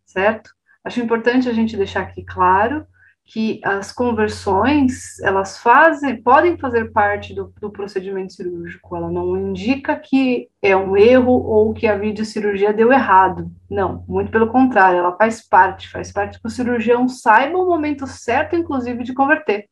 [0.04, 0.50] certo?
[0.84, 2.84] Acho importante a gente deixar aqui claro
[3.30, 8.96] que as conversões elas fazem podem fazer parte do, do, procedimento cirúrgico.
[8.96, 13.50] Ela não indica que é um erro ou que a videocirurgia deu errado.
[13.68, 18.06] Não, muito pelo contrário, ela faz parte, faz parte que o cirurgião saiba o momento
[18.06, 19.66] certo, inclusive, de converter,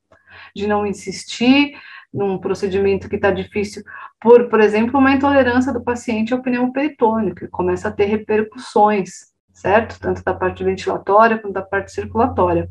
[0.54, 1.72] de não insistir
[2.12, 3.82] num procedimento que está difícil
[4.20, 9.32] por, por exemplo, uma intolerância do paciente ao pneu peritônio, que começa a ter repercussões,
[9.50, 9.98] certo?
[9.98, 12.68] Tanto da parte ventilatória quanto da parte circulatória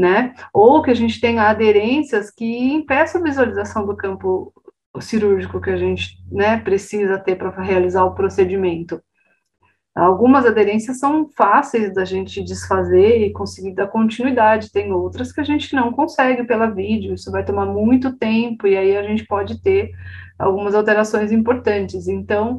[0.00, 0.34] né?
[0.52, 4.52] Ou que a gente tenha aderências que impeçam a visualização do campo
[5.00, 9.00] cirúrgico que a gente né, precisa ter para realizar o procedimento.
[9.94, 15.44] Algumas aderências são fáceis da gente desfazer e conseguir dar continuidade, tem outras que a
[15.44, 19.60] gente não consegue pela vídeo, isso vai tomar muito tempo e aí a gente pode
[19.60, 19.90] ter
[20.38, 22.08] algumas alterações importantes.
[22.08, 22.58] Então,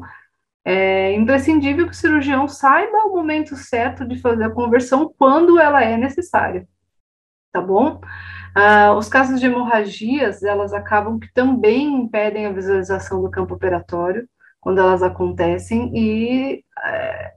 [0.64, 5.82] é imprescindível que o cirurgião saiba o momento certo de fazer a conversão quando ela
[5.82, 6.66] é necessária
[7.52, 8.00] tá bom?
[8.54, 14.28] Ah, os casos de hemorragias, elas acabam que também impedem a visualização do campo operatório,
[14.60, 17.32] quando elas acontecem, e é,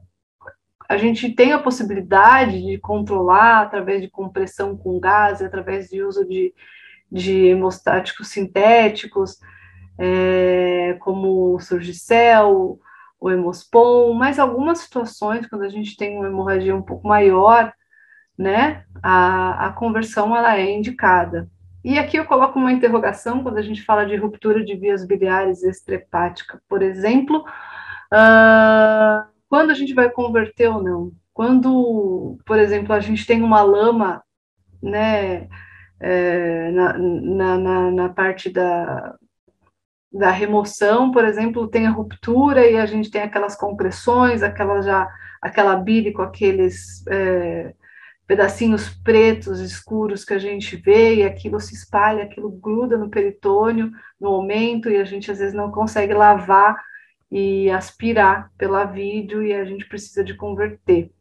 [0.88, 6.26] a gente tem a possibilidade de controlar através de compressão com gás, através de uso
[6.26, 6.54] de,
[7.12, 9.38] de hemostáticos sintéticos,
[9.98, 12.80] é, como o Surgicel,
[13.20, 17.74] o hemospon, mas algumas situações, quando a gente tem uma hemorragia um pouco maior,
[18.38, 21.50] né, a, a conversão ela é indicada.
[21.84, 25.64] E aqui eu coloco uma interrogação quando a gente fala de ruptura de vias biliares
[25.64, 27.46] extrahepática, por exemplo,
[28.12, 31.12] uh, quando a gente vai converter ou não?
[31.34, 34.24] Quando, por exemplo, a gente tem uma lama,
[34.82, 35.48] né,
[36.00, 39.16] é, na, na, na, na parte da,
[40.12, 45.08] da remoção, por exemplo, tem a ruptura e a gente tem aquelas compressões, aquela já
[45.42, 47.74] aquela bile com aqueles é,
[48.28, 53.92] pedacinhos pretos escuros que a gente vê e aquilo se espalha, aquilo gruda no peritônio
[54.20, 56.76] no aumento e a gente às vezes não consegue lavar
[57.32, 61.12] e aspirar pela vídeo e a gente precisa de converter,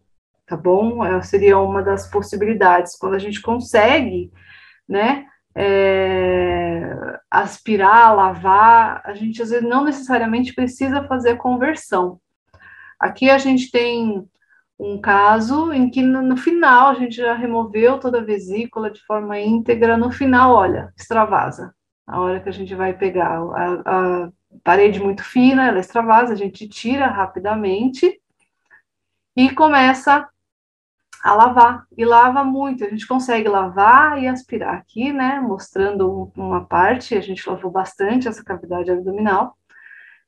[0.47, 1.05] tá bom?
[1.05, 2.97] Essa seria uma das possibilidades.
[2.97, 4.33] Quando a gente consegue,
[4.89, 12.19] né, é, aspirar, lavar, a gente às vezes não necessariamente precisa fazer conversão.
[12.99, 14.27] Aqui a gente tem
[14.79, 19.01] um caso em que no, no, final a gente já removeu toda a vesícula de
[19.05, 21.75] forma íntegra, no final, olha, extravasa.
[22.07, 24.31] A hora que a gente vai pegar a, a
[24.63, 28.21] parede muito fina, ela extravasa, a gente tira rapidamente
[29.37, 30.29] e começa
[31.23, 31.87] a lavar.
[31.97, 35.41] E lava muito, a gente consegue lavar e aspirar aqui, né?
[35.41, 39.57] Mostrando uma parte, a gente lavou bastante essa cavidade abdominal.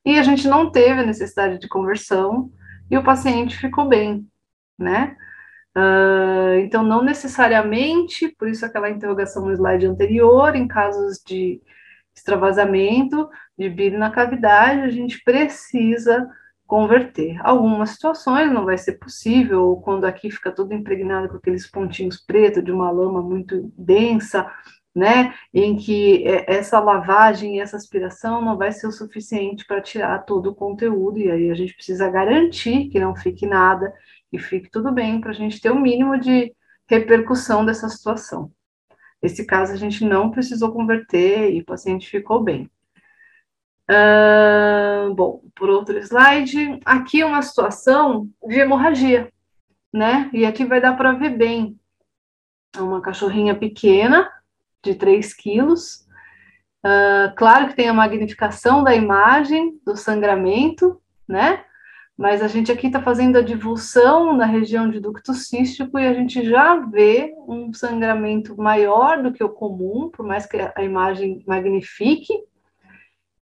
[0.04, 2.50] E a gente não teve necessidade de conversão
[2.90, 4.26] e o paciente ficou bem,
[4.79, 5.17] né?
[5.77, 11.61] Uh, então, não necessariamente, por isso aquela interrogação no slide anterior, em casos de
[12.15, 16.27] extravasamento de bile na cavidade, a gente precisa
[16.67, 17.39] converter.
[17.45, 22.65] Algumas situações não vai ser possível, quando aqui fica tudo impregnado com aqueles pontinhos pretos
[22.65, 24.51] de uma lama muito densa,
[24.96, 30.24] né, em que é, essa lavagem essa aspiração não vai ser o suficiente para tirar
[30.24, 33.92] todo o conteúdo, e aí a gente precisa garantir que não fique nada,
[34.32, 36.50] e fique tudo bem, para a gente ter o mínimo de
[36.88, 38.50] repercussão dessa situação.
[39.22, 42.70] Nesse caso, a gente não precisou converter e o paciente ficou bem.
[43.90, 49.30] Uh, bom, por outro slide, aqui uma situação de hemorragia,
[49.92, 50.30] né?
[50.32, 51.78] E aqui vai dar para ver bem.
[52.74, 54.30] É uma cachorrinha pequena,
[54.85, 56.07] de 3 quilos.
[56.85, 61.65] Uh, claro que tem a magnificação da imagem, do sangramento, né?
[62.17, 66.15] Mas a gente aqui está fazendo a divulsão na região de ducto cístico e a
[66.15, 71.45] gente já vê um sangramento maior do que o comum, por mais que a imagem
[71.47, 72.33] magnifique,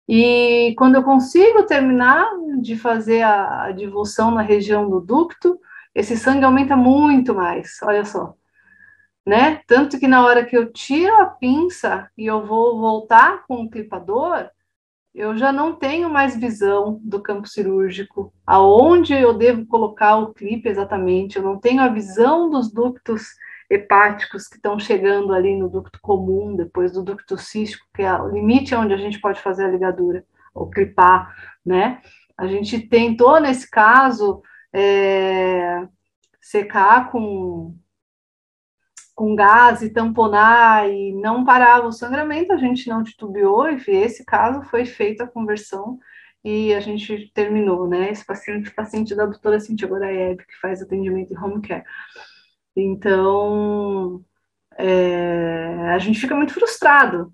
[0.09, 2.27] e quando eu consigo terminar
[2.61, 5.59] de fazer a, a divulsão na região do ducto,
[5.95, 8.35] esse sangue aumenta muito mais, olha só.
[9.27, 9.63] Né?
[9.67, 13.71] Tanto que na hora que eu tiro a pinça e eu vou voltar com o
[13.71, 14.51] clipador,
[15.15, 20.69] eu já não tenho mais visão do campo cirúrgico, aonde eu devo colocar o clipe
[20.69, 23.29] exatamente, eu não tenho a visão dos ductos
[23.71, 28.29] hepáticos que estão chegando ali no ducto comum, depois do ducto cístico, que é o
[28.29, 31.33] limite onde a gente pode fazer a ligadura, ou clipar,
[31.65, 32.01] né?
[32.37, 35.87] A gente tentou, nesse caso, é,
[36.41, 37.75] secar com,
[39.15, 44.25] com gás e tamponar e não parava o sangramento, a gente não titubeou, e esse
[44.25, 45.99] caso foi feita a conversão
[46.45, 48.11] e a gente terminou, né?
[48.11, 51.85] Esse paciente, paciente da doutora Cintia Goraeb, que faz atendimento em home care.
[52.77, 54.23] Então,
[54.77, 57.33] é, a gente fica muito frustrado,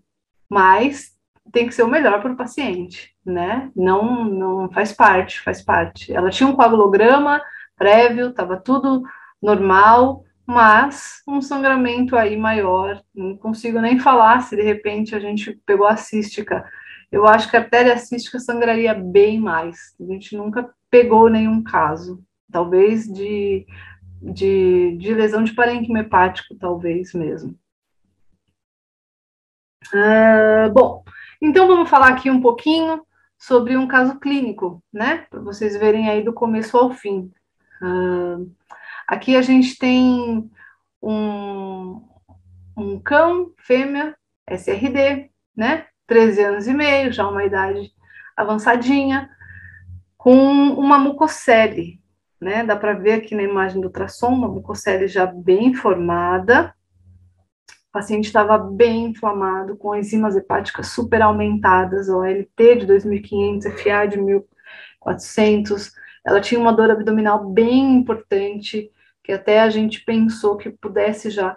[0.49, 1.17] mas
[1.53, 3.71] tem que ser o melhor para o paciente, né?
[3.75, 6.13] Não, não faz parte, faz parte.
[6.13, 7.43] Ela tinha um coagulograma
[7.77, 9.03] prévio, estava tudo
[9.43, 15.53] normal, mas um sangramento aí maior, não consigo nem falar se de repente a gente
[15.65, 16.65] pegou a cística.
[17.11, 19.95] Eu acho que a artéria cística sangraria bem mais.
[20.01, 23.67] A gente nunca pegou nenhum caso, talvez de
[24.21, 27.59] de, de lesão de parênquima hepático, talvez mesmo.
[29.93, 31.03] Uh, bom,
[31.41, 33.03] então vamos falar aqui um pouquinho
[33.39, 35.27] sobre um caso clínico, né?
[35.31, 37.33] Para vocês verem aí do começo ao fim.
[37.83, 38.53] Uh,
[39.11, 40.49] aqui a gente tem
[41.03, 42.01] um,
[42.77, 44.17] um cão, fêmea,
[44.49, 45.87] SRD, né?
[46.07, 47.93] 13 anos e meio, já uma idade
[48.37, 49.29] avançadinha,
[50.17, 52.01] com uma mucocele,
[52.41, 52.65] né?
[52.65, 56.73] Dá para ver aqui na imagem do ultrassom, uma mucocele já bem formada.
[57.89, 64.19] O paciente estava bem inflamado, com enzimas hepáticas super aumentadas, OLT de 2.500, FA de
[64.21, 65.91] 1.400.
[66.25, 68.89] Ela tinha uma dor abdominal bem importante,
[69.31, 71.57] que até a gente pensou que pudesse já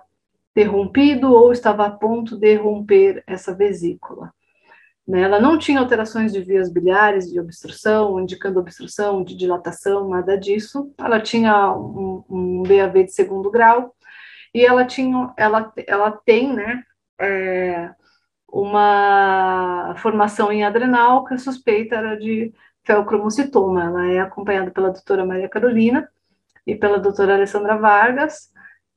[0.53, 4.31] ter rompido ou estava a ponto de romper essa vesícula.
[5.07, 5.21] Né?
[5.23, 10.93] Ela não tinha alterações de vias biliares, de obstrução, indicando obstrução, de dilatação, nada disso.
[10.99, 13.95] Ela tinha um, um BAV de segundo grau
[14.53, 16.83] e ela tinha, ela, ela tem, né,
[17.19, 17.89] é,
[18.47, 22.53] uma formação em adrenal que a suspeita era de
[22.83, 23.85] felcromocitoma.
[23.85, 26.07] Ela é acompanhada pela doutora Maria Carolina
[26.65, 28.51] e pela doutora Alessandra Vargas.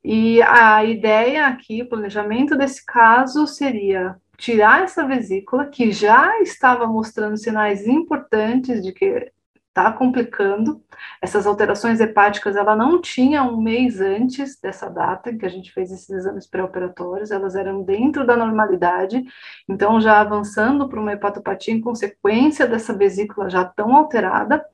[0.04, 6.86] E a ideia aqui, o planejamento desse caso seria tirar essa vesícula, que já estava
[6.86, 9.32] mostrando sinais importantes de que
[9.76, 10.82] está complicando.
[11.20, 15.92] Essas alterações hepáticas, ela não tinha um mês antes dessa data que a gente fez
[15.92, 19.22] esses exames pré-operatórios, elas eram dentro da normalidade,
[19.68, 24.64] então já avançando para uma hepatopatia em consequência dessa vesícula já tão alterada,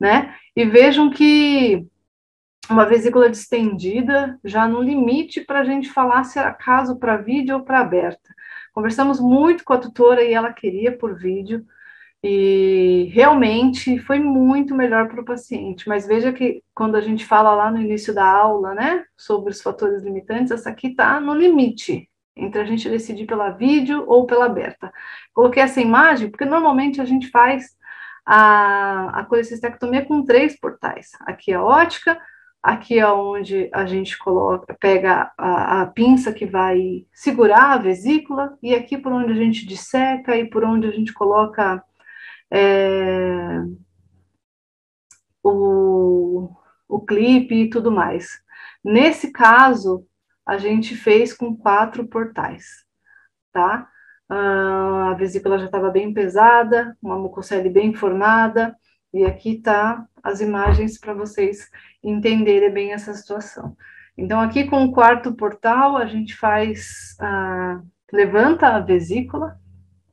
[0.00, 0.34] né?
[0.56, 1.86] E vejam que
[2.70, 7.56] uma vesícula distendida já no limite para a gente falar se era caso para vídeo
[7.56, 8.34] ou para aberta.
[8.72, 11.66] Conversamos muito com a tutora e ela queria por vídeo,
[12.22, 15.88] e realmente foi muito melhor para o paciente.
[15.88, 19.62] Mas veja que quando a gente fala lá no início da aula, né, sobre os
[19.62, 24.46] fatores limitantes, essa aqui está no limite entre a gente decidir pela vídeo ou pela
[24.46, 24.92] aberta.
[25.34, 27.76] Coloquei essa imagem porque normalmente a gente faz
[28.24, 31.10] a, a colecistectomia com três portais.
[31.26, 32.18] Aqui a ótica,
[32.62, 38.56] aqui é onde a gente coloca, pega a, a, pinça que vai segurar a vesícula,
[38.62, 41.82] e aqui por onde a gente disseca e por onde a gente coloca
[42.50, 43.62] é,
[45.42, 46.50] o,
[46.88, 48.40] o clipe e tudo mais.
[48.84, 50.06] Nesse caso,
[50.46, 52.84] a gente fez com quatro portais,
[53.52, 53.88] tá?
[54.28, 58.76] Ah, a vesícula já estava bem pesada, uma mucocele bem formada,
[59.12, 61.70] e aqui tá as imagens para vocês
[62.02, 63.76] entenderem bem essa situação.
[64.16, 67.80] Então, aqui com o quarto portal, a gente faz, ah,
[68.12, 69.58] levanta a vesícula,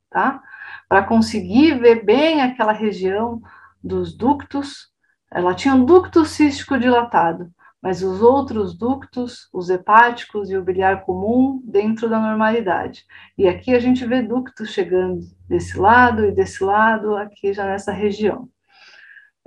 [0.09, 0.41] tá?
[0.87, 3.41] para conseguir ver bem aquela região
[3.83, 4.89] dos ductos.
[5.31, 11.03] Ela tinha um ducto cístico dilatado, mas os outros ductos, os hepáticos e o biliar
[11.03, 13.05] comum, dentro da normalidade.
[13.37, 17.91] E aqui a gente vê ductos chegando desse lado e desse lado, aqui já nessa
[17.91, 18.49] região.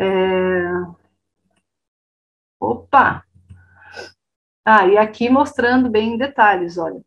[0.01, 0.71] É...
[2.59, 3.25] Opa!
[4.65, 7.03] Ah, e aqui mostrando bem em detalhes, olha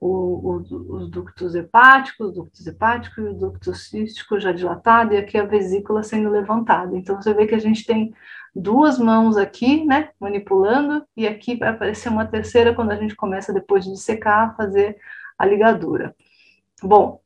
[0.00, 5.44] o, o, os ductos hepáticos, ductos hepáticos o ducto cístico já dilatado, e aqui a
[5.44, 6.96] vesícula sendo levantada.
[6.96, 8.14] Então, você vê que a gente tem
[8.54, 13.52] duas mãos aqui, né, manipulando, e aqui vai aparecer uma terceira quando a gente começa,
[13.52, 14.96] depois de secar, a fazer
[15.38, 16.14] a ligadura.
[16.82, 17.20] Bom,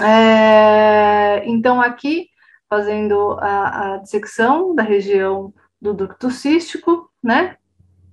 [0.00, 2.28] é, então aqui,
[2.72, 7.58] fazendo a, a dissecção da região do ducto cístico, né,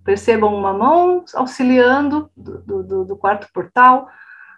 [0.04, 4.10] Percebam uma mão auxiliando do, do, do quarto portal,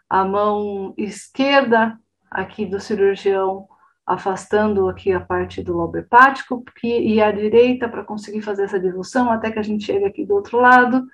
[0.09, 1.99] a mão esquerda
[2.31, 3.67] aqui do cirurgião
[4.03, 9.31] afastando aqui a parte do lobo hepático, e a direita para conseguir fazer essa divulsão
[9.31, 11.05] até que a gente chegue aqui do outro lado,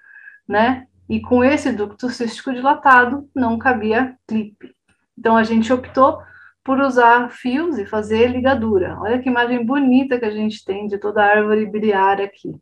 [0.47, 0.87] né?
[1.09, 4.73] E com esse ducto cístico dilatado não cabia clipe.
[5.17, 6.21] Então a gente optou
[6.67, 8.95] por usar fios e fazer ligadura.
[8.99, 12.53] Olha que imagem bonita que a gente tem de toda a árvore biliar aqui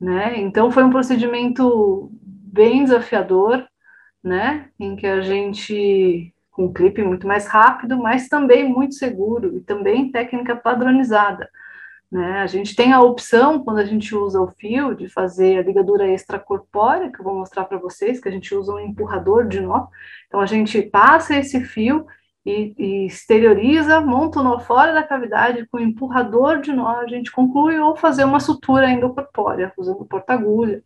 [0.00, 0.38] né?
[0.38, 3.66] Então foi um procedimento bem desafiador,
[4.22, 4.68] né?
[4.78, 9.60] Em que a gente com um clipe muito mais rápido, mas também muito seguro e
[9.60, 11.50] também técnica padronizada.
[12.10, 12.40] Né?
[12.40, 16.10] A gente tem a opção, quando a gente usa o fio, de fazer a ligadura
[16.10, 19.88] extracorpórea, que eu vou mostrar para vocês, que a gente usa um empurrador de nó.
[20.26, 22.06] Então, a gente passa esse fio
[22.46, 27.32] e, e exterioriza, monta o nó fora da cavidade com empurrador de nó, a gente
[27.32, 30.80] conclui, ou fazer uma sutura endocorpórea, usando porta-agulha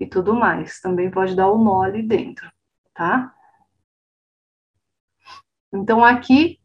[0.00, 0.80] e tudo mais.
[0.80, 2.50] Também pode dar o nó ali dentro,
[2.92, 3.32] tá?
[5.72, 6.58] Então, aqui,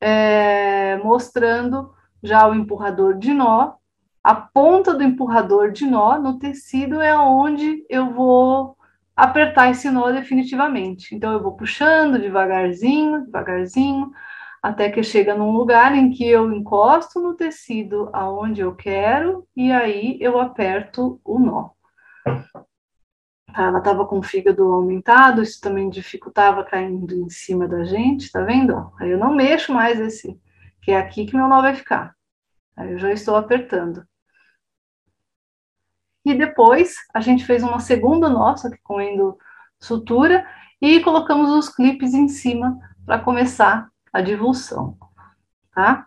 [0.00, 3.74] é, mostrando já o empurrador de nó,
[4.22, 8.78] a ponta do empurrador de nó no tecido é onde eu vou
[9.16, 11.14] apertar esse nó definitivamente.
[11.14, 14.10] Então eu vou puxando devagarzinho, devagarzinho,
[14.62, 19.70] até que chega num lugar em que eu encosto no tecido aonde eu quero e
[19.70, 21.70] aí eu aperto o nó.
[23.56, 28.42] Ela estava com o fígado aumentado, isso também dificultava caindo em cima da gente, tá
[28.42, 28.90] vendo?
[28.98, 30.36] Aí eu não mexo mais esse,
[30.82, 32.16] que é aqui que meu nó vai ficar.
[32.76, 34.04] Aí eu já estou apertando.
[36.24, 39.38] E depois a gente fez uma segunda nossa, que com endo
[39.78, 40.46] sutura,
[40.80, 44.96] e colocamos os clipes em cima para começar a divulsão,
[45.74, 46.06] tá?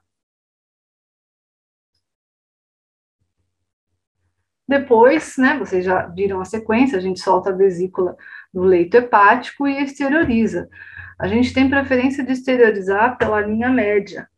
[4.67, 8.17] Depois, né, vocês já viram a sequência, a gente solta a vesícula
[8.53, 10.69] do leito hepático e exterioriza.
[11.17, 14.29] A gente tem preferência de exteriorizar pela linha média.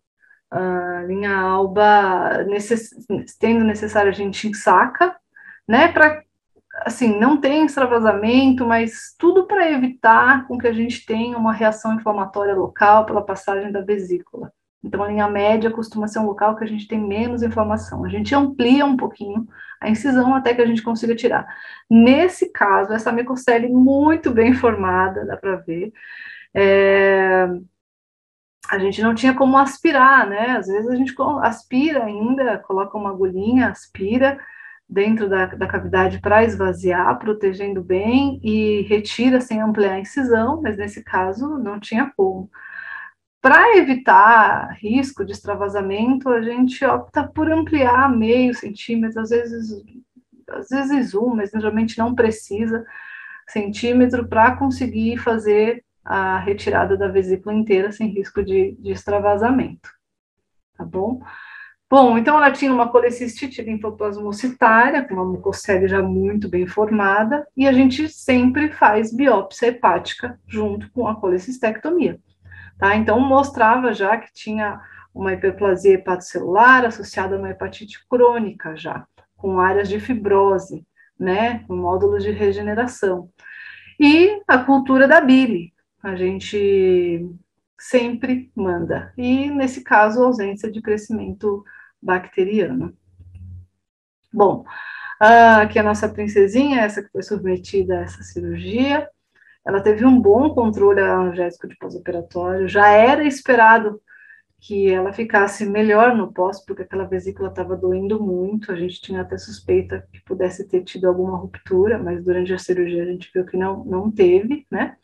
[0.51, 2.91] A linha alba, necess...
[3.39, 5.18] tendo necessário, a gente ensaca,
[5.69, 6.23] né, para
[6.85, 11.93] assim, não tem extravasamento, mas tudo para evitar com que a gente tenha uma reação
[11.93, 14.51] inflamatória local pela passagem da vesícula.
[14.83, 18.05] Então, a linha média costuma ser um local que a gente tem menos inflamação.
[18.05, 19.45] A gente amplia um pouquinho
[19.81, 21.45] a incisão até que a gente consiga tirar.
[21.89, 25.91] Nesse caso, essa micocele muito bem formada, dá para ver,
[26.53, 27.47] é,
[28.71, 30.51] a gente não tinha como aspirar, né?
[30.51, 34.39] Às vezes a gente aspira ainda, coloca uma agulhinha, aspira
[34.89, 40.77] dentro da, da cavidade para esvaziar, protegendo bem e retira sem ampliar a incisão, mas
[40.77, 42.49] nesse caso não tinha como.
[43.41, 49.83] Para evitar risco de extravasamento, a gente opta por ampliar meio centímetro, às vezes,
[50.49, 52.83] às vezes um, mas geralmente não precisa
[53.47, 59.89] centímetro para conseguir fazer a retirada da vesícula inteira sem risco de, de extravasamento,
[60.75, 61.21] tá bom?
[61.89, 67.67] Bom, então ela tinha uma colecistite linfoplasmocitária, com uma mucocele já muito bem formada, e
[67.67, 72.19] a gente sempre faz biópsia hepática junto com a colecistectomia.
[72.77, 72.95] Tá?
[72.95, 74.79] Então, mostrava já que tinha
[75.15, 80.85] uma hiperplasia hepatocelular associada a uma hepatite crônica já, com áreas de fibrose,
[81.19, 83.31] né, com módulos de regeneração.
[83.99, 85.73] E a cultura da bile,
[86.03, 87.27] a gente
[87.79, 89.11] sempre manda.
[89.17, 91.63] E, nesse caso, ausência de crescimento
[92.01, 92.93] bacteriano.
[94.31, 94.63] Bom,
[95.19, 99.09] aqui a nossa princesinha, essa que foi submetida a essa cirurgia,
[99.65, 104.01] ela teve um bom controle analgésico de pós-operatório, já era esperado
[104.61, 109.21] que ela ficasse melhor no pós, porque aquela vesícula estava doendo muito, a gente tinha
[109.21, 113.45] até suspeita que pudesse ter tido alguma ruptura, mas durante a cirurgia a gente viu
[113.45, 114.97] que não, não teve, né?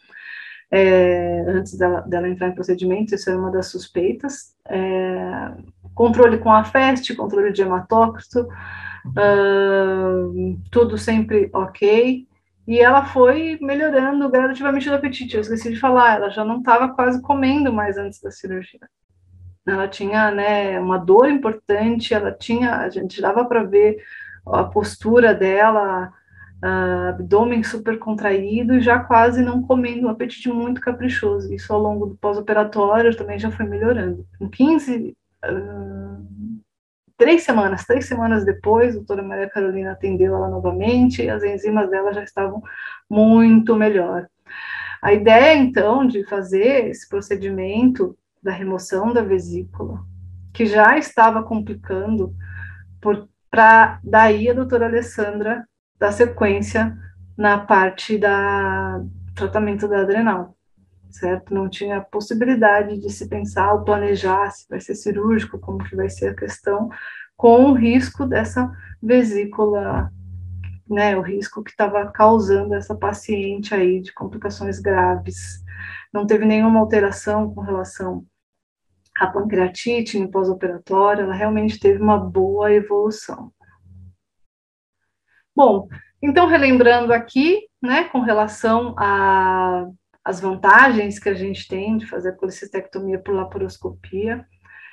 [0.69, 4.55] É, antes dela, dela, entrar em procedimento, isso é uma das suspeitas.
[4.67, 5.53] É,
[5.95, 8.41] controle com a FEST, controle de hematócrito,
[9.07, 12.27] uh, tudo sempre ok.
[12.67, 15.35] E ela foi melhorando gradativamente o apetite.
[15.35, 18.81] Eu esqueci de falar, ela já não estava quase comendo mais antes da cirurgia.
[19.65, 23.97] Ela tinha, né, uma dor importante, ela tinha, a gente dava para ver
[24.45, 26.11] a postura dela,
[26.63, 31.53] uh, abdômen super contraído já quase não comendo, um apetite muito caprichoso.
[31.53, 34.25] Isso ao longo do pós-operatório também já foi melhorando.
[34.37, 35.15] Com 15,
[37.17, 41.89] três semanas, três semanas depois, a doutora Maria Carolina atendeu ela novamente e as enzimas
[41.89, 42.61] dela já estavam
[43.09, 44.27] muito melhor.
[45.01, 49.99] A ideia, então, de fazer esse procedimento da remoção da vesícula,
[50.53, 52.33] que já estava complicando,
[53.49, 55.65] para daí a doutora Alessandra
[55.99, 56.97] dar sequência
[57.37, 59.01] na parte da
[59.35, 60.55] tratamento da adrenal
[61.18, 61.53] certo?
[61.53, 66.09] Não tinha possibilidade de se pensar ou planejar se vai ser cirúrgico, como que vai
[66.09, 66.89] ser a questão,
[67.36, 70.11] com o risco dessa vesícula,
[70.89, 75.63] né, o risco que estava causando essa paciente aí de complicações graves.
[76.13, 78.26] Não teve nenhuma alteração com relação
[79.20, 83.51] à pancreatite no pós-operatório, ela realmente teve uma boa evolução.
[85.55, 85.88] Bom,
[86.22, 89.88] então relembrando aqui, né, com relação a
[90.26, 94.43] as vantagens que a gente tem de fazer a colecistectomia por laparoscopia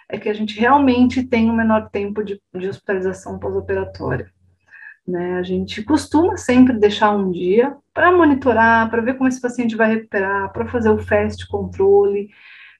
[0.07, 4.31] é que a gente realmente tem um menor tempo de, de hospitalização pós-operatória.
[5.09, 5.39] Né?
[5.39, 9.95] A gente costuma sempre deixar um dia para monitorar, para ver como esse paciente vai
[9.95, 12.29] recuperar, para fazer o fast controle,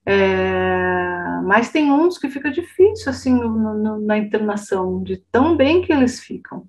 [0.05, 5.81] é, mas tem uns que fica difícil assim no, no, na internação, de tão bem
[5.81, 6.67] que eles ficam,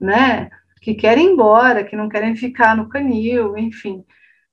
[0.00, 0.50] né?
[0.80, 4.04] Que querem ir embora, que não querem ficar no canil, enfim.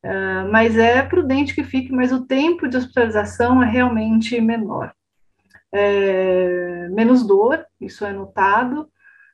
[0.07, 4.93] Uh, mas é prudente que fique, mas o tempo de hospitalização é realmente menor.
[5.69, 8.87] É, menos dor, isso é notado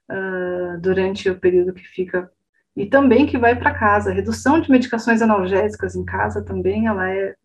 [0.09, 2.27] uh, durante o período que fica,
[2.75, 4.11] e também que vai para casa.
[4.11, 7.35] Redução de medicações analgésicas em casa também ela é,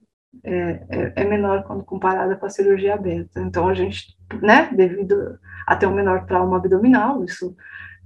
[0.42, 3.40] é, é, é menor quando comparada com a cirurgia aberta.
[3.40, 7.54] Então, a gente, né, devido a ter um menor trauma abdominal, isso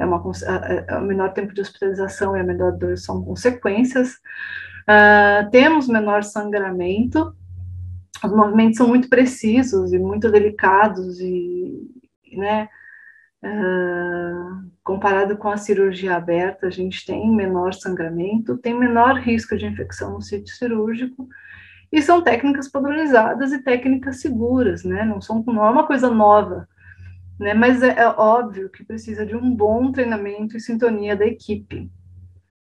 [0.01, 4.17] é uma, é, é, o menor tempo de hospitalização e a menor dor são consequências.
[4.83, 7.35] Uh, temos menor sangramento,
[8.25, 11.89] os movimentos são muito precisos e muito delicados e,
[12.33, 12.69] né,
[13.45, 19.67] uh, comparado com a cirurgia aberta, a gente tem menor sangramento, tem menor risco de
[19.67, 21.29] infecção no sítio cirúrgico,
[21.91, 26.67] e são técnicas padronizadas e técnicas seguras, né, não, são, não é uma coisa nova,
[27.39, 27.55] né?
[27.55, 31.91] Mas é, é óbvio que precisa de um bom treinamento e sintonia da equipe,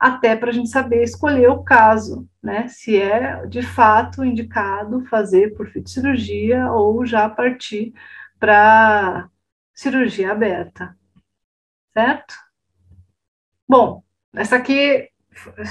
[0.00, 2.66] até para a gente saber escolher o caso, né?
[2.68, 7.92] Se é de fato indicado fazer por cirurgia ou já partir
[8.38, 9.28] para
[9.74, 10.96] cirurgia aberta,
[11.92, 12.34] certo?
[13.68, 14.02] Bom,
[14.34, 15.10] essa aqui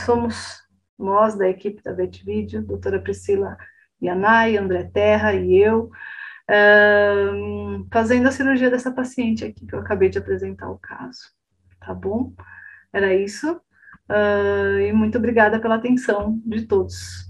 [0.05, 0.63] somos
[0.97, 3.57] nós da equipe da Vet Video, doutora Priscila
[4.01, 5.89] Yanai, André Terra e eu,
[7.91, 11.31] fazendo a cirurgia dessa paciente aqui, que eu acabei de apresentar o caso.
[11.79, 12.33] Tá bom?
[12.93, 13.59] Era isso.
[14.09, 17.29] Uh, e muito obrigada pela atenção de todos.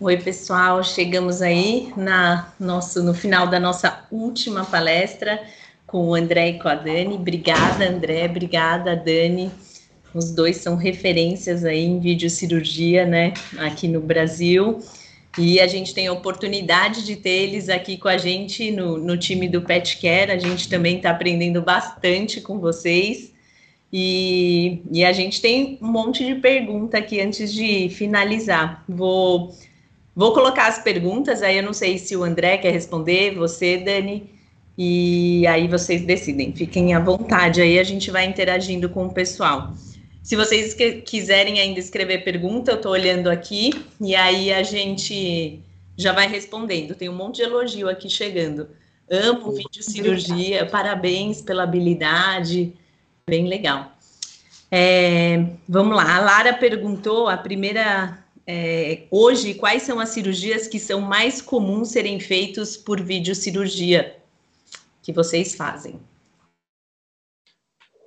[0.00, 5.40] Oi, pessoal, chegamos aí na nosso, no final da nossa última palestra
[5.86, 7.14] com o André e com a Dani.
[7.14, 9.52] Obrigada, André, obrigada, Dani
[10.14, 14.78] os dois são referências aí em videocirurgia, né, aqui no Brasil.
[15.36, 19.16] E a gente tem a oportunidade de ter eles aqui com a gente no, no
[19.16, 20.30] time do Pet Care.
[20.30, 23.32] A gente também está aprendendo bastante com vocês.
[23.92, 28.82] E, e, a gente tem um monte de pergunta aqui antes de finalizar.
[28.88, 29.54] Vou,
[30.16, 34.28] vou colocar as perguntas, aí eu não sei se o André quer responder, você, Dani,
[34.76, 36.52] e aí vocês decidem.
[36.52, 39.72] Fiquem à vontade, aí a gente vai interagindo com o pessoal.
[40.24, 45.60] Se vocês quiserem ainda escrever pergunta, eu estou olhando aqui e aí a gente
[45.98, 46.94] já vai respondendo.
[46.94, 48.70] Tem um monte de elogio aqui chegando.
[49.10, 52.74] Amo vídeo cirurgia, parabéns pela habilidade,
[53.28, 53.92] bem legal.
[54.70, 60.78] É, vamos lá, a Lara perguntou a primeira é, hoje quais são as cirurgias que
[60.78, 64.16] são mais comuns serem feitos por videocirurgia
[65.02, 66.00] que vocês fazem?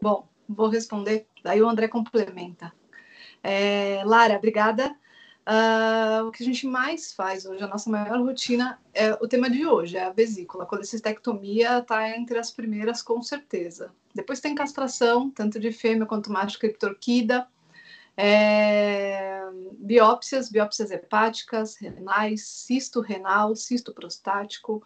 [0.01, 2.73] Bom, vou responder Daí o André complementa.
[3.43, 4.95] É, Lara, obrigada.
[5.47, 9.49] Uh, o que a gente mais faz hoje, a nossa maior rotina, é o tema
[9.49, 10.65] de hoje, é a vesícula.
[10.65, 13.93] A colecistectomia está entre as primeiras, com certeza.
[14.13, 17.47] Depois tem castração, tanto de fêmea quanto macho criptorquida,
[18.17, 19.41] é,
[19.79, 24.83] biópsias, biópsias hepáticas, renais, cisto renal, cisto prostático.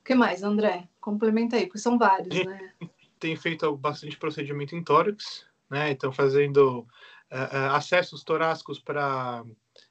[0.00, 0.86] O que mais, André?
[1.00, 2.72] Complementa aí, porque são vários, né?
[3.18, 5.90] Tem feito bastante procedimento em tórax, né?
[5.90, 9.44] Então, fazendo uh, acessos torácicos para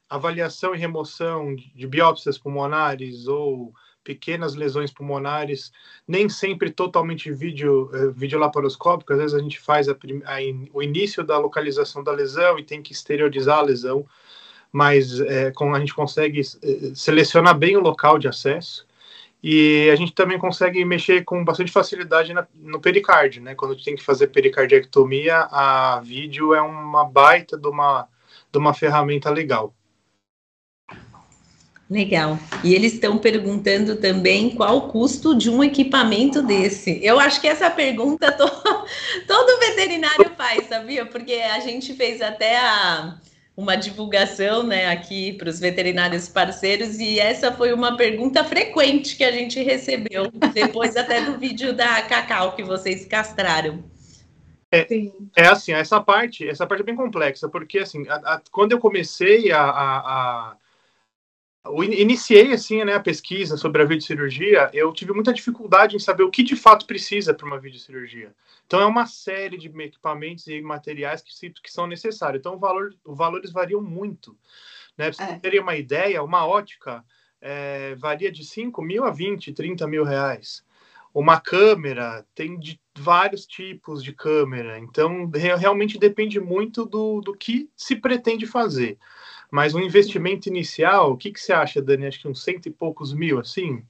[0.09, 3.73] avaliação e remoção de biópsias pulmonares ou
[4.03, 5.71] pequenas lesões pulmonares,
[6.07, 10.81] nem sempre totalmente vídeo, uh, videolaparoscópico, às vezes a gente faz a, a in, o
[10.81, 14.05] início da localização da lesão e tem que exteriorizar a lesão,
[14.71, 15.19] mas
[15.55, 16.41] com, a gente consegue
[16.93, 18.86] selecionar bem o local de acesso
[19.43, 23.53] e a gente também consegue mexer com bastante facilidade na, no pericárdio, né?
[23.53, 28.07] Quando tem que fazer pericardiectomia, a vídeo é uma baita de uma,
[28.51, 29.73] de uma ferramenta legal.
[31.89, 32.37] Legal.
[32.65, 36.99] E eles estão perguntando também qual o custo de um equipamento desse.
[37.01, 38.45] Eu acho que essa pergunta to,
[39.25, 41.05] todo veterinário faz, sabia?
[41.05, 43.17] Porque a gente fez até a,
[43.57, 49.23] uma divulgação né, aqui para os veterinários parceiros, e essa foi uma pergunta frequente que
[49.23, 53.83] a gente recebeu, depois até do vídeo da Cacau que vocês castraram.
[54.71, 54.85] É,
[55.35, 58.79] é assim, essa parte, essa parte é bem complexa, porque assim, a, a, quando eu
[58.79, 60.55] comecei a, a
[61.83, 66.31] iniciei assim, né, a pesquisa sobre a videocirurgia, eu tive muita dificuldade em saber o
[66.31, 68.33] que de fato precisa para uma videocirurgia.
[68.65, 72.39] Então é uma série de equipamentos e materiais que, que são necessários.
[72.39, 74.37] Então o valor, os valores variam muito.
[74.97, 75.05] Né?
[75.05, 75.39] Para vocês é.
[75.39, 77.03] terem uma ideia, uma ótica
[77.41, 80.65] é, varia de 5 mil a 20, 30 mil reais.
[81.13, 87.69] Uma câmera tem de vários tipos de câmera, então realmente depende muito do, do que
[87.75, 88.99] se pretende fazer.
[89.51, 92.07] Mas um investimento inicial, o que, que você acha, Dani?
[92.07, 93.81] Acho que uns cento e poucos mil, assim?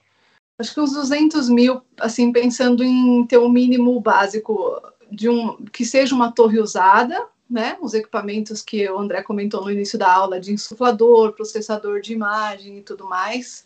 [0.60, 4.82] Acho que uns 200 mil, assim, pensando em ter um mínimo básico
[5.12, 7.78] de um que seja uma torre usada, né?
[7.80, 12.80] Os equipamentos que o André comentou no início da aula, de insuflador, processador de imagem
[12.80, 13.66] e tudo mais.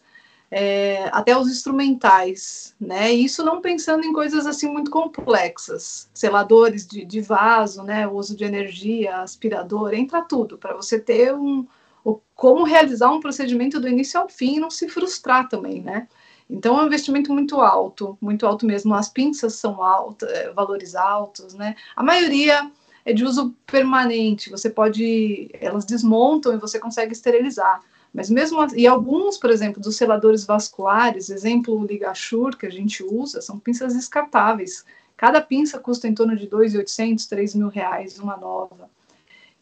[0.53, 3.09] É, até os instrumentais, né?
[3.09, 8.05] Isso não pensando em coisas assim muito complexas, seladores de, de vaso, né?
[8.05, 11.65] O uso de energia, aspirador, entra tudo para você ter um,
[12.03, 16.07] o, como realizar um procedimento do início ao fim e não se frustrar também, né?
[16.49, 18.93] Então é um investimento muito alto, muito alto mesmo.
[18.93, 21.75] As pinças são altas, é, valores altos, né?
[21.95, 22.69] A maioria
[23.05, 24.49] é de uso permanente.
[24.49, 27.81] Você pode, elas desmontam e você consegue esterilizar.
[28.13, 33.01] Mas mesmo e alguns, por exemplo, dos seladores vasculares, exemplo o Ligashur que a gente
[33.01, 34.83] usa, são pinças descartáveis.
[35.15, 38.89] Cada pinça custa em torno de 2.800, 3 mil reais, uma nova.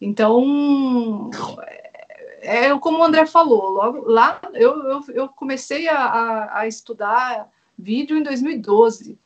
[0.01, 1.29] Então,
[2.41, 7.49] é como o André falou, logo lá eu, eu, eu comecei a, a, a, estudar
[7.77, 9.17] vídeo em 2012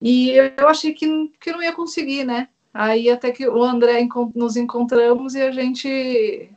[0.00, 2.48] e eu achei que, que não ia conseguir, né?
[2.72, 6.50] Aí até que o André nos encontramos e a gente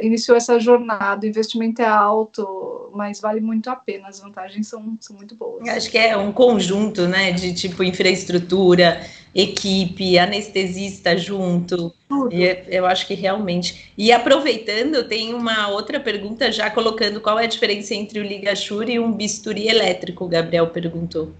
[0.00, 1.26] iniciou essa jornada.
[1.26, 4.08] O investimento é alto, mas vale muito a pena.
[4.08, 5.68] As vantagens são, são muito boas.
[5.68, 9.00] Acho que é um conjunto, né, de tipo infraestrutura,
[9.32, 11.94] equipe, anestesista junto.
[12.08, 12.34] Tudo.
[12.34, 13.92] E é, eu acho que realmente.
[13.96, 18.90] E aproveitando, tem uma outra pergunta já colocando qual é a diferença entre o Ligashur
[18.90, 21.32] e um bisturi elétrico, o Gabriel perguntou.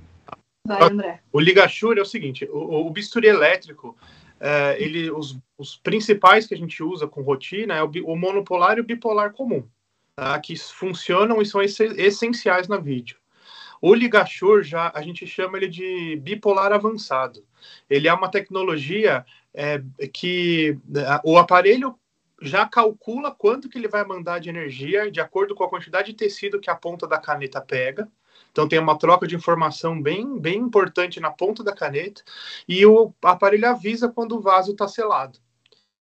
[0.65, 1.19] Vai, André.
[1.33, 3.97] O Ligashur é o seguinte: o, o bisturi elétrico
[4.39, 8.79] é, ele, os, os, principais que a gente usa com rotina é o, o monopolar
[8.79, 9.65] e o bipolar comum,
[10.19, 10.39] tá?
[10.41, 13.17] que funcionam e são essenciais na vídeo.
[13.81, 17.45] O Ligashur já a gente chama ele de bipolar avançado.
[17.89, 19.81] Ele é uma tecnologia é,
[20.13, 21.97] que é, o aparelho
[22.43, 26.19] já calcula quanto que ele vai mandar de energia de acordo com a quantidade de
[26.19, 28.09] tecido que a ponta da caneta pega.
[28.51, 32.23] Então tem uma troca de informação bem, bem importante na ponta da caneta
[32.69, 35.39] e o aparelho avisa quando o vaso está selado.